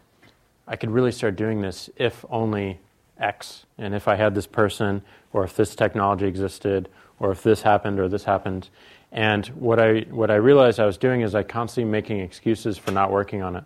[0.67, 2.79] I could really start doing this if only
[3.19, 3.67] X.
[3.77, 6.89] And if I had this person or if this technology existed
[7.23, 8.69] or if this happened or this happened.
[9.13, 12.91] And what I, what I realized I was doing is I constantly making excuses for
[12.91, 13.63] not working on it.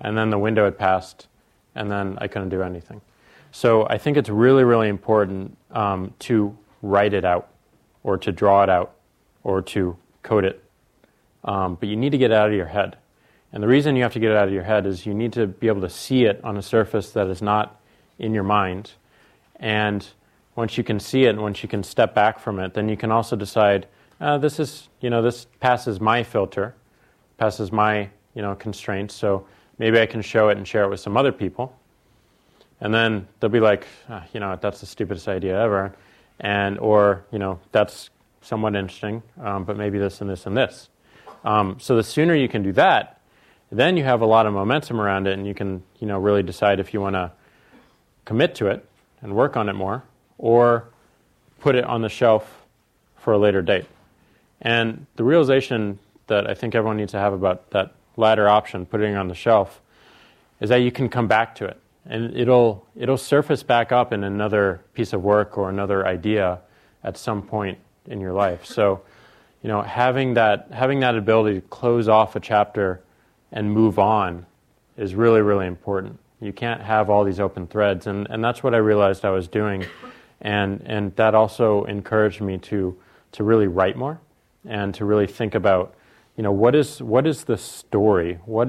[0.00, 1.28] And then the window had passed
[1.74, 3.02] and then I couldn't do anything.
[3.52, 7.50] So I think it's really, really important um, to write it out
[8.02, 8.94] or to draw it out
[9.44, 10.64] or to code it.
[11.44, 12.96] Um, but you need to get it out of your head.
[13.52, 15.34] And the reason you have to get it out of your head is you need
[15.34, 17.78] to be able to see it on a surface that is not
[18.18, 18.92] in your mind.
[19.56, 20.06] And
[20.56, 22.96] once you can see it and once you can step back from it, then you
[22.96, 23.86] can also decide,
[24.20, 26.74] uh, this is, you know, this passes my filter,
[27.36, 29.14] passes my, you know, constraints.
[29.14, 29.46] So
[29.78, 31.78] maybe I can show it and share it with some other people.
[32.80, 35.94] And then they'll be like, oh, you know, that's the stupidest idea ever.
[36.40, 40.88] And, or, you know, that's somewhat interesting, um, but maybe this and this and this.
[41.44, 43.20] Um, so the sooner you can do that,
[43.70, 46.42] then you have a lot of momentum around it and you can, you know, really
[46.42, 47.32] decide if you want to
[48.24, 48.88] commit to it
[49.20, 50.02] and work on it more
[50.38, 50.88] or
[51.60, 52.64] put it on the shelf
[53.16, 53.86] for a later date.
[54.60, 59.12] And the realization that I think everyone needs to have about that latter option, putting
[59.12, 59.80] it on the shelf,
[60.60, 64.24] is that you can come back to it and it'll it'll surface back up in
[64.24, 66.60] another piece of work or another idea
[67.02, 68.64] at some point in your life.
[68.64, 69.02] So,
[69.62, 73.02] you know, having that having that ability to close off a chapter
[73.52, 74.46] and move on
[74.96, 76.18] is really really important.
[76.40, 79.48] You can't have all these open threads, and, and that's what I realized I was
[79.48, 79.86] doing,
[80.40, 82.96] and and that also encouraged me to
[83.32, 84.20] to really write more
[84.68, 85.94] and to really think about,
[86.36, 88.38] you know, what is what is the story?
[88.44, 88.68] What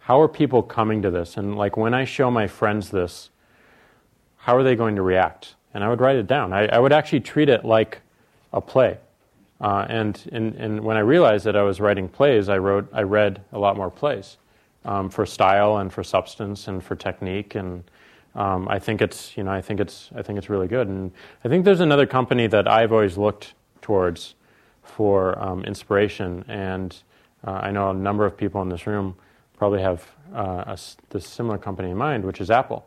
[0.00, 1.36] how are people coming to this?
[1.36, 3.30] And like when I show my friends this,
[4.38, 5.54] how are they going to react?
[5.72, 6.52] And I would write it down.
[6.52, 8.00] I, I would actually treat it like
[8.52, 8.98] a play.
[9.60, 13.02] Uh, and, and, and when I realized that I was writing plays, I, wrote, I
[13.02, 14.38] read a lot more plays
[14.86, 17.84] um, for style and for substance and for technique and
[18.34, 21.12] um, I think it's you know I think it's I think it's really good, and
[21.44, 24.34] I think there's another company that I've always looked towards
[24.82, 26.96] for um, inspiration, and
[27.46, 29.16] uh, I know a number of people in this room
[29.56, 30.78] probably have uh, a,
[31.10, 32.86] this similar company in mind, which is Apple.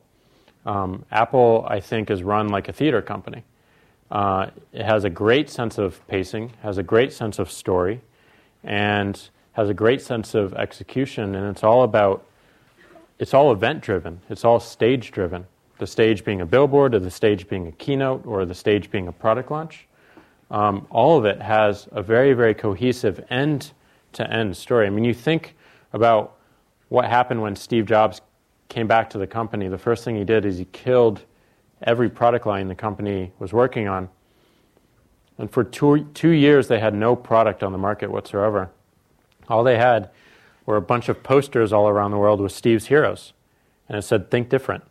[0.66, 3.44] Um, Apple, I think, is run like a theater company.
[4.10, 8.02] Uh, it has a great sense of pacing, has a great sense of story,
[8.64, 12.26] and has a great sense of execution, and it's all about
[13.24, 14.20] it's all event driven.
[14.30, 15.48] It's all stage driven.
[15.78, 19.08] The stage being a billboard, or the stage being a keynote, or the stage being
[19.08, 19.88] a product launch.
[20.52, 23.72] Um, all of it has a very, very cohesive end
[24.12, 24.88] to end story.
[24.88, 25.56] I mean, you think
[25.94, 26.36] about
[26.90, 28.20] what happened when Steve Jobs
[28.68, 29.70] came back to the company.
[29.70, 31.24] The first thing he did is he killed
[31.84, 34.10] every product line the company was working on.
[35.38, 38.70] And for two, two years, they had no product on the market whatsoever.
[39.48, 40.10] All they had
[40.66, 43.34] were a bunch of posters all around the world with Steve's heroes.
[43.90, 44.84] And it said, Think different.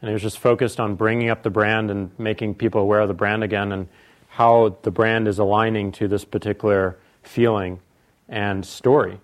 [0.00, 3.08] And it was just focused on bringing up the brand and making people aware of
[3.08, 3.88] the brand again and
[4.28, 7.80] how the brand is aligning to this particular feeling
[8.28, 9.18] and story.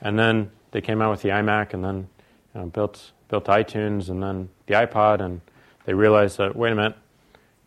[0.00, 2.08] And then they came out with the iMac and then
[2.54, 5.20] you know, built, built iTunes and then the iPod.
[5.20, 5.40] And
[5.86, 6.96] they realized that, wait a minute,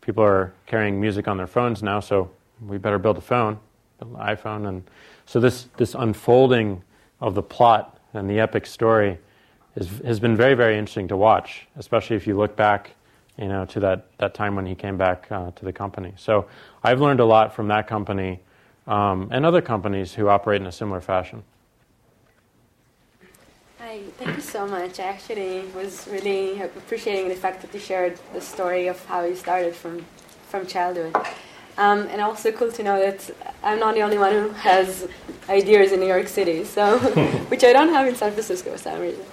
[0.01, 2.29] people are carrying music on their phones now, so
[2.67, 3.59] we better build a phone,
[3.99, 4.67] build an iPhone.
[4.67, 4.83] And
[5.25, 6.83] so this, this unfolding
[7.21, 9.19] of the plot and the epic story
[9.75, 12.91] is, has been very, very interesting to watch, especially if you look back,
[13.37, 16.13] you know, to that, that time when he came back uh, to the company.
[16.17, 16.47] So
[16.83, 18.39] I've learned a lot from that company
[18.87, 21.43] um, and other companies who operate in a similar fashion.
[23.79, 24.99] Hi, thank you so much.
[24.99, 29.35] I actually was really appreciating the fact that you shared the story of how you
[29.35, 30.05] started from,
[30.49, 31.15] from childhood.
[31.77, 33.29] Um, and also cool to know that
[33.63, 35.07] I'm not the only one who has
[35.49, 36.99] ideas in New York City, so
[37.49, 39.23] which I don't have in San Francisco for some reason.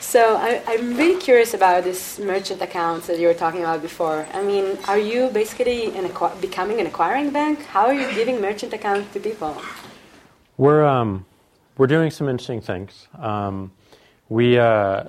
[0.00, 4.26] So I, am really curious about this merchant accounts that you were talking about before.
[4.32, 7.64] I mean, are you basically an acqu- becoming an acquiring bank?
[7.64, 9.60] How are you giving merchant accounts to people?
[10.56, 11.26] We're um,
[11.78, 13.08] we're doing some interesting things.
[13.18, 13.72] Um,
[14.28, 15.04] we uh,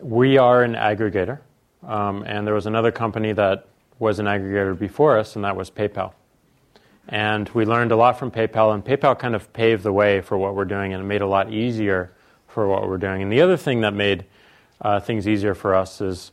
[0.00, 1.40] we are an aggregator,
[1.82, 3.66] um, and there was another company that
[3.98, 6.12] was an aggregator before us, and that was PayPal.
[7.08, 10.36] And we learned a lot from PayPal, and PayPal kind of paved the way for
[10.36, 12.12] what we're doing, and it made a lot easier
[12.48, 13.22] for what we're doing.
[13.22, 14.24] And the other thing that made
[14.80, 16.32] uh, things easier for us is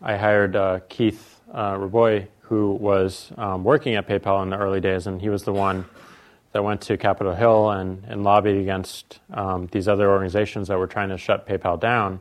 [0.00, 4.80] I hired uh, Keith uh, Rabois, who was um, working at PayPal in the early
[4.80, 5.84] days, and he was the one
[6.52, 10.86] that went to Capitol Hill and, and lobbied against um, these other organizations that were
[10.86, 12.20] trying to shut PayPal down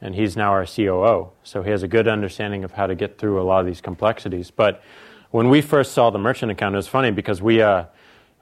[0.00, 1.30] and he's now our COO.
[1.42, 3.80] So he has a good understanding of how to get through a lot of these
[3.80, 4.50] complexities.
[4.50, 4.82] But
[5.30, 7.84] when we first saw the merchant account, it was funny because we uh,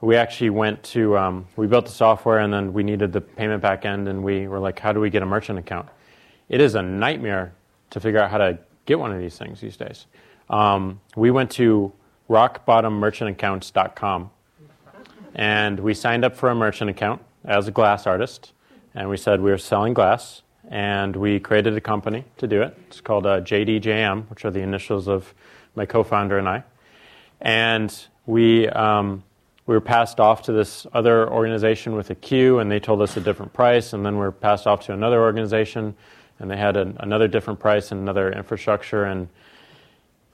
[0.01, 3.61] we actually went to um, we built the software and then we needed the payment
[3.61, 5.89] back end and we were like, how do we get a merchant account?
[6.47, 7.53] It is a nightmare
[7.91, 10.05] to figure out how to get one of these things these days.
[10.49, 11.91] Um, we went to
[12.29, 14.31] rockbottommerchantaccounts.com
[15.35, 18.53] and we signed up for a merchant account as a glass artist
[18.95, 22.77] and we said we were selling glass and we created a company to do it.
[22.87, 25.33] It's called uh, JDJM, which are the initials of
[25.75, 26.63] my co-founder and I.
[27.41, 27.93] And
[28.25, 29.23] we um,
[29.65, 33.17] we were passed off to this other organization with a queue, and they told us
[33.17, 33.93] a different price.
[33.93, 35.95] And then we were passed off to another organization,
[36.39, 39.27] and they had a, another different price and another infrastructure, and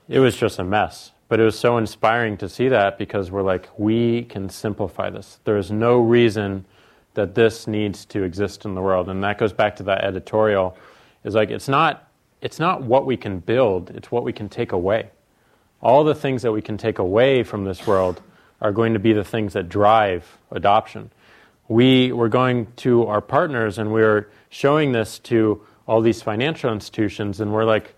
[0.08, 1.12] it was just a mess.
[1.28, 5.38] But it was so inspiring to see that because we're like, we can simplify this.
[5.44, 6.64] There is no reason
[7.16, 9.08] that this needs to exist in the world.
[9.08, 10.76] And that goes back to that editorial.
[11.24, 12.08] Is like it's not
[12.40, 15.10] it's not what we can build, it's what we can take away.
[15.82, 18.22] All the things that we can take away from this world
[18.60, 21.10] are going to be the things that drive adoption.
[21.68, 26.72] We were going to our partners and we are showing this to all these financial
[26.72, 27.94] institutions, and we're like,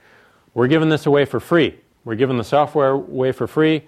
[0.54, 1.78] we're giving this away for free.
[2.04, 3.84] We're giving the software away for free.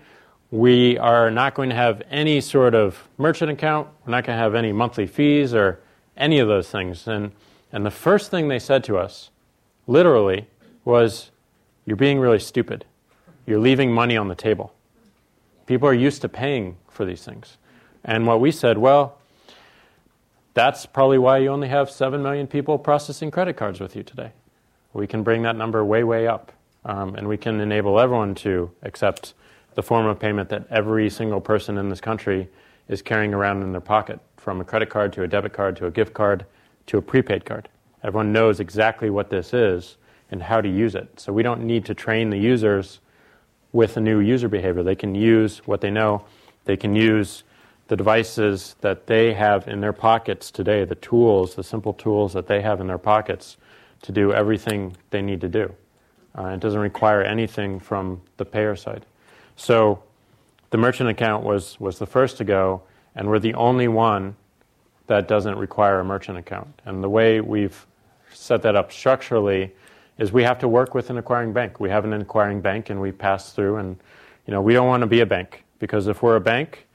[0.50, 3.88] We are not going to have any sort of merchant account.
[4.04, 5.80] We're not going to have any monthly fees or
[6.16, 7.06] any of those things.
[7.06, 7.32] And,
[7.72, 9.30] and the first thing they said to us,
[9.86, 10.48] literally,
[10.84, 11.30] was,
[11.84, 12.84] You're being really stupid.
[13.46, 14.74] You're leaving money on the table.
[15.66, 17.56] People are used to paying for these things.
[18.04, 19.18] And what we said, well,
[20.54, 24.32] that's probably why you only have 7 million people processing credit cards with you today.
[24.92, 26.52] We can bring that number way, way up.
[26.84, 29.34] Um, and we can enable everyone to accept
[29.74, 32.48] the form of payment that every single person in this country
[32.88, 35.86] is carrying around in their pocket, from a credit card to a debit card to
[35.86, 36.44] a gift card
[36.86, 37.68] to a prepaid card.
[38.02, 39.96] Everyone knows exactly what this is
[40.30, 41.20] and how to use it.
[41.20, 43.00] So we don't need to train the users
[43.72, 44.82] with a new user behavior.
[44.82, 46.24] They can use what they know.
[46.64, 47.44] They can use
[47.88, 52.46] the devices that they have in their pockets today, the tools, the simple tools that
[52.46, 53.56] they have in their pockets
[54.02, 55.74] to do everything they need to do.
[56.38, 59.04] Uh, it doesn't require anything from the payer side.
[59.60, 60.02] So
[60.70, 62.80] the merchant account was, was the first to go,
[63.14, 64.34] and we're the only one
[65.06, 66.80] that doesn't require a merchant account.
[66.86, 67.86] And the way we've
[68.32, 69.70] set that up structurally
[70.16, 71.78] is we have to work with an acquiring bank.
[71.78, 73.76] We have an acquiring bank, and we pass through.
[73.76, 73.98] And
[74.46, 76.86] you know, we don't want to be a bank because if we're a bank,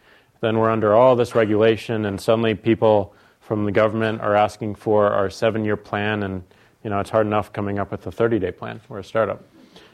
[0.42, 5.12] then we're under all this regulation, and suddenly people from the government are asking for
[5.12, 6.44] our seven-year plan, and
[6.84, 8.82] you know, it's hard enough coming up with a 30-day plan.
[8.90, 9.44] We're a startup,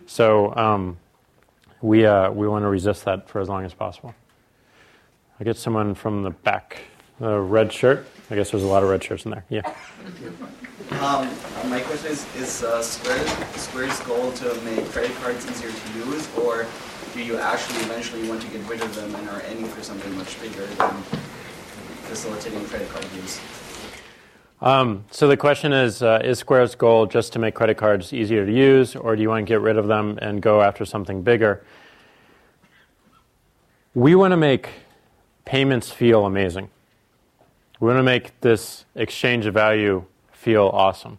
[0.06, 0.98] so um,
[1.82, 4.14] we uh, we want to resist that for as long as possible.
[5.40, 6.82] I get someone from the back,
[7.20, 8.06] the red shirt.
[8.30, 9.46] I guess there's a lot of red shirts in there.
[9.50, 9.74] Yeah.
[11.02, 11.30] Um,
[11.70, 13.26] my question is: Is uh, Square,
[13.58, 16.66] Square's goal to make credit cards easier to use, or
[17.14, 20.16] do you actually eventually want to get rid of them and are aiming for something
[20.18, 20.94] much bigger than
[22.04, 23.40] facilitating credit card use?
[24.62, 28.46] Um, so the question is: uh, Is Square's goal just to make credit cards easier
[28.46, 31.24] to use, or do you want to get rid of them and go after something
[31.24, 31.64] bigger?
[33.96, 34.70] We want to make
[35.46, 36.70] payments feel amazing.
[37.80, 41.18] We want to make this exchange of value feel awesome.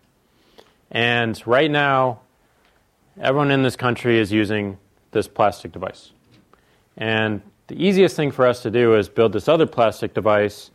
[0.92, 2.20] And right now,
[3.20, 4.78] everyone in this country is using
[5.10, 6.12] this plastic device.
[6.96, 10.70] And the easiest thing for us to do is build this other plastic device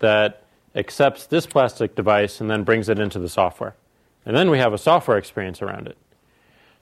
[0.00, 0.42] that
[0.74, 3.74] accepts this plastic device and then brings it into the software.
[4.26, 5.96] And then we have a software experience around it.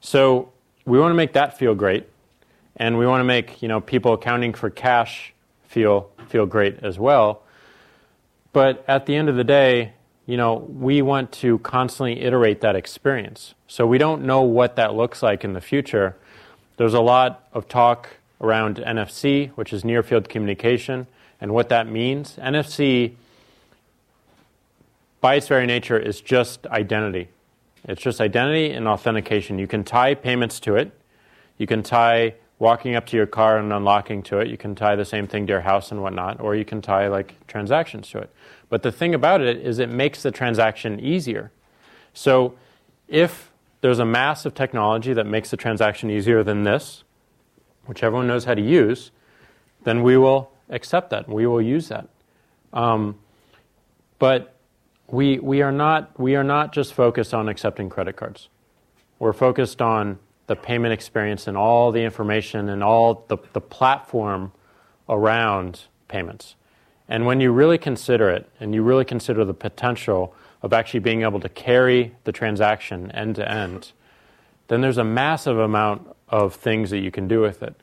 [0.00, 0.52] So
[0.84, 2.08] we want to make that feel great.
[2.76, 5.32] And we want to make you know, people accounting for cash
[5.64, 7.42] feel, feel great as well.
[8.52, 9.92] But at the end of the day,
[10.26, 13.54] you know, we want to constantly iterate that experience.
[13.68, 16.16] So we don't know what that looks like in the future.
[16.76, 18.08] There's a lot of talk
[18.40, 21.06] around NFC, which is near field communication,
[21.40, 22.36] and what that means.
[22.36, 23.12] NFC,
[25.20, 27.28] by its very nature, is just identity.
[27.88, 29.58] It's just identity and authentication.
[29.58, 30.92] You can tie payments to it.
[31.58, 34.48] You can tie walking up to your car and unlocking to it.
[34.48, 37.08] You can tie the same thing to your house and whatnot, or you can tie
[37.08, 38.30] like transactions to it.
[38.68, 41.52] But the thing about it is it makes the transaction easier.
[42.12, 42.54] So
[43.08, 43.52] if
[43.82, 47.04] there's a mass of technology that makes the transaction easier than this,
[47.84, 49.12] which everyone knows how to use,
[49.84, 51.28] then we will accept that.
[51.28, 52.08] We will use that.
[52.72, 53.18] Um,
[54.18, 54.55] but
[55.08, 58.48] we, we, are not, we are not just focused on accepting credit cards.
[59.18, 64.52] We're focused on the payment experience and all the information and all the, the platform
[65.08, 66.54] around payments.
[67.08, 71.22] And when you really consider it and you really consider the potential of actually being
[71.22, 73.92] able to carry the transaction end to end,
[74.68, 77.76] then there's a massive amount of things that you can do with it.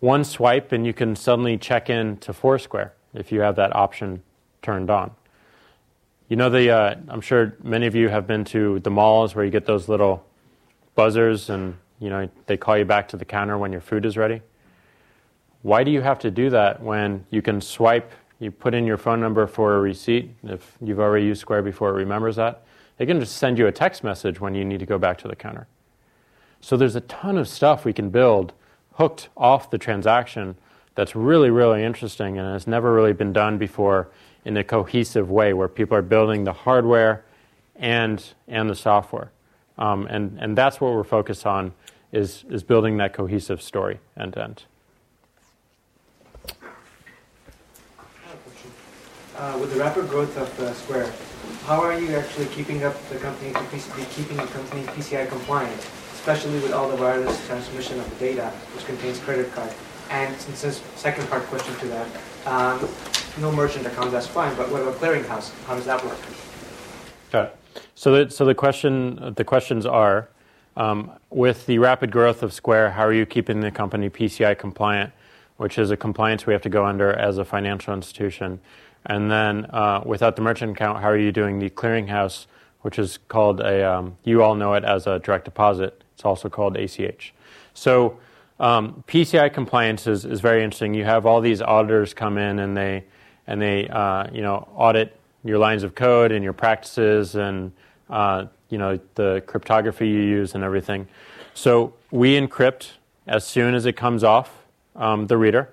[0.00, 4.22] One swipe and you can suddenly check in to Foursquare if you have that option
[4.62, 5.12] turned on.
[6.28, 9.44] You know, the, uh, I'm sure many of you have been to the malls where
[9.44, 10.26] you get those little
[10.96, 14.16] buzzers and you know, they call you back to the counter when your food is
[14.16, 14.42] ready.
[15.62, 18.98] Why do you have to do that when you can swipe, you put in your
[18.98, 22.64] phone number for a receipt, if you've already used Square before, it remembers that.
[22.98, 25.28] They can just send you a text message when you need to go back to
[25.28, 25.66] the counter.
[26.60, 28.52] So there's a ton of stuff we can build
[28.94, 30.56] hooked off the transaction
[30.94, 34.08] that's really, really interesting and has never really been done before
[34.46, 37.24] in a cohesive way where people are building the hardware
[37.74, 39.32] and, and the software.
[39.76, 41.74] Um, and, and that's what we're focused on
[42.12, 44.62] is, is building that cohesive story end to end.
[49.36, 51.12] Uh, with the rapid growth of uh, Square,
[51.64, 53.52] how are you actually keeping up the company
[54.14, 55.78] keeping the company PCI compliant,
[56.14, 59.74] especially with all the wireless transmission of the data, which contains credit card?
[60.08, 62.06] And since second part question to that,
[62.46, 62.88] um,
[63.38, 65.52] no merchant account, that's fine, but what about clearinghouse?
[65.64, 66.18] How does that work?
[67.30, 67.56] Got it.
[67.94, 70.28] So, the, so the question, the questions are,
[70.76, 75.12] um, with the rapid growth of Square, how are you keeping the company PCI compliant,
[75.56, 78.60] which is a compliance we have to go under as a financial institution?
[79.06, 82.46] And then uh, without the merchant account, how are you doing the clearinghouse,
[82.82, 86.02] which is called a, um, you all know it as a direct deposit.
[86.14, 87.34] It's also called ACH.
[87.74, 88.18] So
[88.58, 90.94] um, PCI compliance is, is very interesting.
[90.94, 93.04] You have all these auditors come in and they,
[93.46, 97.72] and they uh, you know, audit your lines of code and your practices and
[98.10, 101.06] uh, you know, the cryptography you use and everything.
[101.54, 102.92] So we encrypt
[103.26, 105.70] as soon as it comes off um, the reader,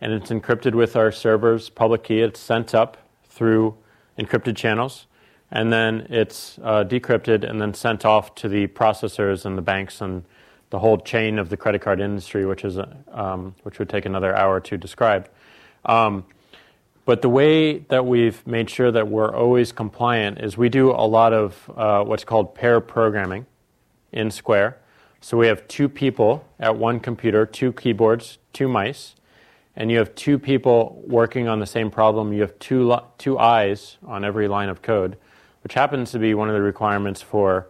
[0.00, 2.20] and it's encrypted with our server's public key.
[2.20, 2.96] It's sent up
[3.28, 3.76] through
[4.18, 5.06] encrypted channels,
[5.50, 10.00] and then it's uh, decrypted and then sent off to the processors and the banks
[10.00, 10.24] and
[10.70, 12.78] the whole chain of the credit card industry, which is
[13.12, 15.28] um, which would take another hour to describe.
[15.84, 16.24] Um,
[17.06, 21.06] but the way that we've made sure that we're always compliant is we do a
[21.06, 23.46] lot of uh, what's called pair programming
[24.12, 24.78] in Square.
[25.20, 29.14] So we have two people at one computer, two keyboards, two mice,
[29.76, 32.32] and you have two people working on the same problem.
[32.32, 35.16] You have two, two eyes on every line of code,
[35.62, 37.68] which happens to be one of the requirements for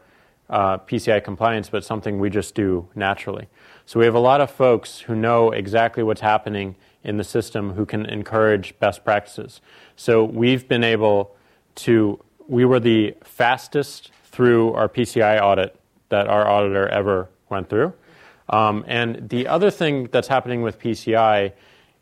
[0.49, 3.49] uh, PCI compliance, but something we just do naturally.
[3.85, 6.77] So we have a lot of folks who know exactly what's happening
[7.07, 9.61] in the system who can encourage best practices.
[9.95, 11.35] So we've been able
[11.77, 17.95] to, we were the fastest through our PCI audit that our auditor ever went through.
[18.49, 21.53] Um, and the other thing that's happening with PCI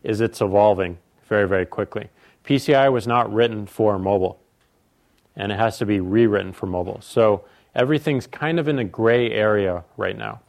[0.03, 0.99] is it's evolving
[1.29, 2.09] very, very quickly.
[2.45, 4.41] PCI was not written for mobile,
[5.37, 7.01] and it has to be rewritten for mobile.
[7.03, 7.45] So
[7.75, 10.41] everything's kind of in a gray area right now.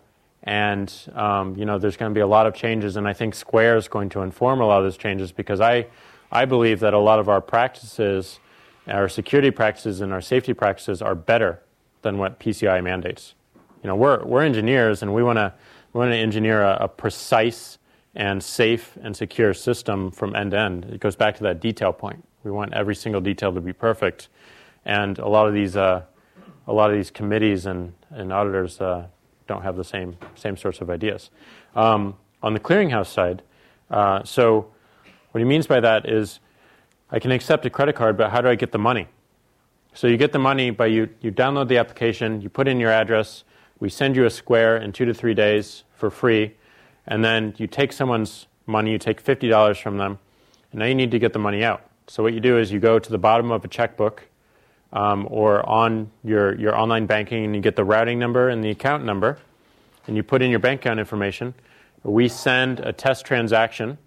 [0.46, 3.34] And um, you know, there's going to be a lot of changes, and I think
[3.34, 5.88] Square is going to inform a lot of those changes because I,
[6.32, 8.40] I believe that a lot of our practices,
[8.88, 11.62] our security practices and our safety practices are better
[12.04, 13.34] than what PCI mandates.
[13.82, 15.54] You know, we're, we're engineers, and we want to
[15.94, 17.80] we want to engineer a, a precise
[18.14, 20.86] and safe and secure system from end to end.
[20.86, 22.24] It goes back to that detail point.
[22.44, 24.30] We want every single detail to be perfect,
[24.86, 26.04] and a lot of these uh,
[26.68, 29.08] a lot of these committees and, and auditors uh,
[29.48, 31.30] don't have the same same sorts of ideas.
[31.76, 33.42] Um, on the clearinghouse side,
[33.90, 34.68] uh, so
[35.32, 36.40] what he means by that is
[37.12, 39.08] I can accept a credit card, but how do I get the money?
[39.94, 42.92] So you get the money by you, you download the application, you put in your
[42.92, 43.44] address,
[43.80, 46.56] we send you a square in two to three days for free,
[47.08, 50.20] and then you take someone's money, you take $50 from them,
[50.72, 51.90] and now you need to get the money out.
[52.08, 54.28] So what you do is you go to the bottom of a checkbook
[54.96, 58.72] um, or on your, your online banking and you get the routing number and the
[58.72, 59.38] account number,
[60.08, 61.54] and you put in your bank account information.
[62.04, 63.98] We send a test transaction,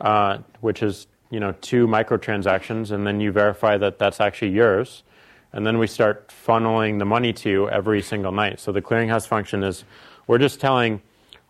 [0.00, 5.04] uh, which is you know two microtransactions, and then you verify that that's actually yours,
[5.52, 8.58] and then we start funneling the money to you every single night.
[8.58, 9.84] So the clearinghouse function is
[10.26, 11.00] we're just telling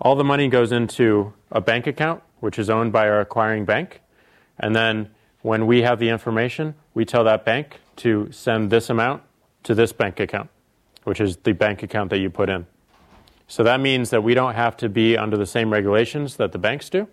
[0.01, 4.03] all the money goes into a bank account, which is owned by our acquiring bank,
[4.59, 5.11] and then
[5.43, 9.23] when we have the information, we tell that bank to send this amount
[9.63, 10.51] to this bank account,
[11.05, 12.67] which is the bank account that you put in.
[13.47, 16.59] So that means that we don't have to be under the same regulations that the
[16.59, 17.07] banks do.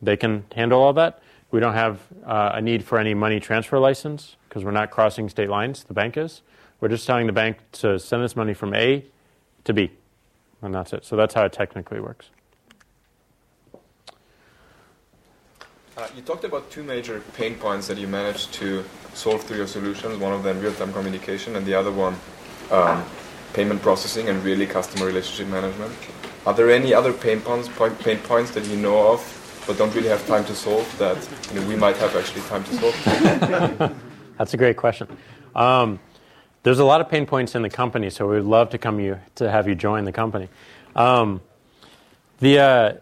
[0.00, 1.20] They can handle all that.
[1.50, 5.28] We don't have uh, a need for any money transfer license because we're not crossing
[5.28, 5.82] state lines.
[5.82, 6.42] The bank is.
[6.80, 9.04] We're just telling the bank to send this money from A
[9.64, 9.90] to B,
[10.62, 11.04] and that's it.
[11.04, 12.30] So that's how it technically works.
[15.94, 18.82] Uh, you talked about two major pain points that you managed to
[19.12, 20.16] solve through your solutions.
[20.16, 22.16] One of them real-time communication, and the other one
[22.70, 23.04] um,
[23.52, 25.92] payment processing and really customer relationship management.
[26.46, 29.94] Are there any other pain points, point, pain points that you know of, but don't
[29.94, 31.16] really have time to solve that
[31.52, 33.96] you know, we might have actually time to solve?
[34.38, 35.08] That's a great question.
[35.54, 36.00] Um,
[36.62, 39.18] there's a lot of pain points in the company, so we'd love to come you
[39.34, 40.48] to have you join the company.
[40.96, 41.42] Um,
[42.40, 42.92] the uh,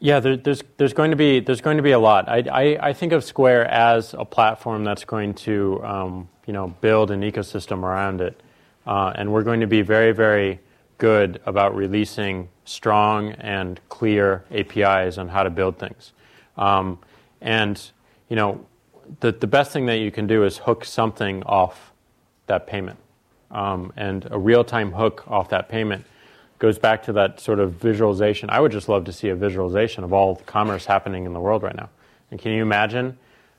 [0.00, 2.28] yeah, there, there's there's going to be there's going to be a lot.
[2.28, 6.68] I, I, I think of Square as a platform that's going to um, you know
[6.80, 8.40] build an ecosystem around it,
[8.86, 10.60] uh, and we're going to be very very
[10.98, 16.12] good about releasing strong and clear APIs on how to build things.
[16.56, 16.98] Um,
[17.40, 17.90] and
[18.28, 18.64] you know
[19.18, 21.92] the the best thing that you can do is hook something off
[22.46, 23.00] that payment,
[23.50, 26.04] um, and a real time hook off that payment
[26.58, 28.50] goes back to that sort of visualization.
[28.50, 31.40] I would just love to see a visualization of all the commerce happening in the
[31.40, 31.88] world right now.
[32.30, 33.16] And can you imagine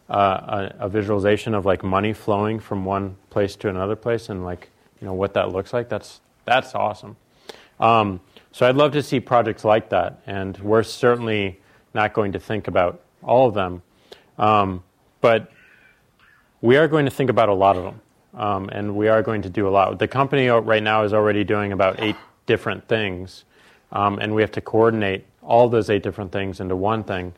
[0.10, 4.44] uh, a, a, visualization of like money flowing from one place to another place and
[4.44, 4.70] like
[5.00, 5.88] you know what that looks like?
[5.88, 7.16] That's that's awesome.
[7.80, 8.20] Um,
[8.52, 11.60] so I'd love to see projects like that, and we're certainly
[11.94, 13.82] not going to think about all of them,
[14.38, 14.84] um,
[15.22, 15.52] but
[16.62, 18.02] we are going to think about a lot of them.
[18.32, 19.98] Um, and we are going to do a lot.
[19.98, 22.16] The company right now is already doing about eight
[22.50, 23.46] different things,
[23.92, 27.32] um, and we have to coordinate all those eight different things into one thing.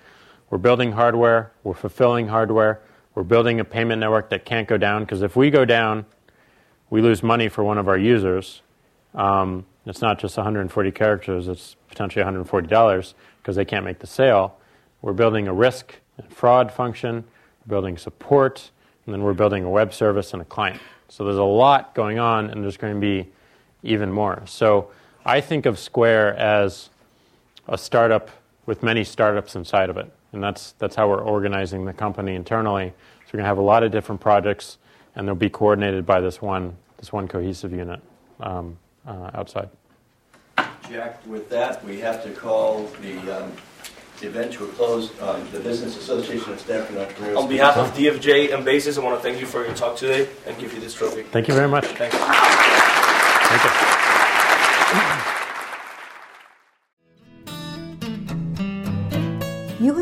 [0.50, 2.80] We're building hardware, we're fulfilling hardware,
[3.14, 6.06] we're building a payment network that can't go down because if we go down,
[6.90, 8.62] we lose money for one of our users.
[9.14, 14.56] Um, it's not just 140 characters, it's potentially $140 because they can't make the sale.
[15.02, 17.26] We're building a risk and fraud function,
[17.68, 18.72] building support,
[19.06, 20.80] and then we're building a web service and a client.
[21.10, 23.30] So there's a lot going on, and there's going to be
[23.84, 24.44] even more.
[24.46, 24.90] So
[25.26, 26.90] I think of Square as
[27.68, 28.30] a startup
[28.66, 30.12] with many startups inside of it.
[30.34, 32.90] And that's, that's how we're organizing the company internally.
[32.90, 34.78] So we're going to have a lot of different projects,
[35.16, 38.02] and they'll be coordinated by this one, this one cohesive unit
[38.40, 39.70] um, uh, outside.
[40.90, 43.52] Jack, with that, we have to call the, um,
[44.20, 45.12] the event to a close.
[45.22, 47.38] Um, the Business Association of Stanford Entrepreneurs.
[47.38, 50.28] On behalf of DFJ and BASES, I want to thank you for your talk today
[50.46, 51.24] and give you this trophy.
[51.24, 51.86] Thank you very much.
[51.86, 52.16] Thanks.
[52.16, 53.88] Thank you.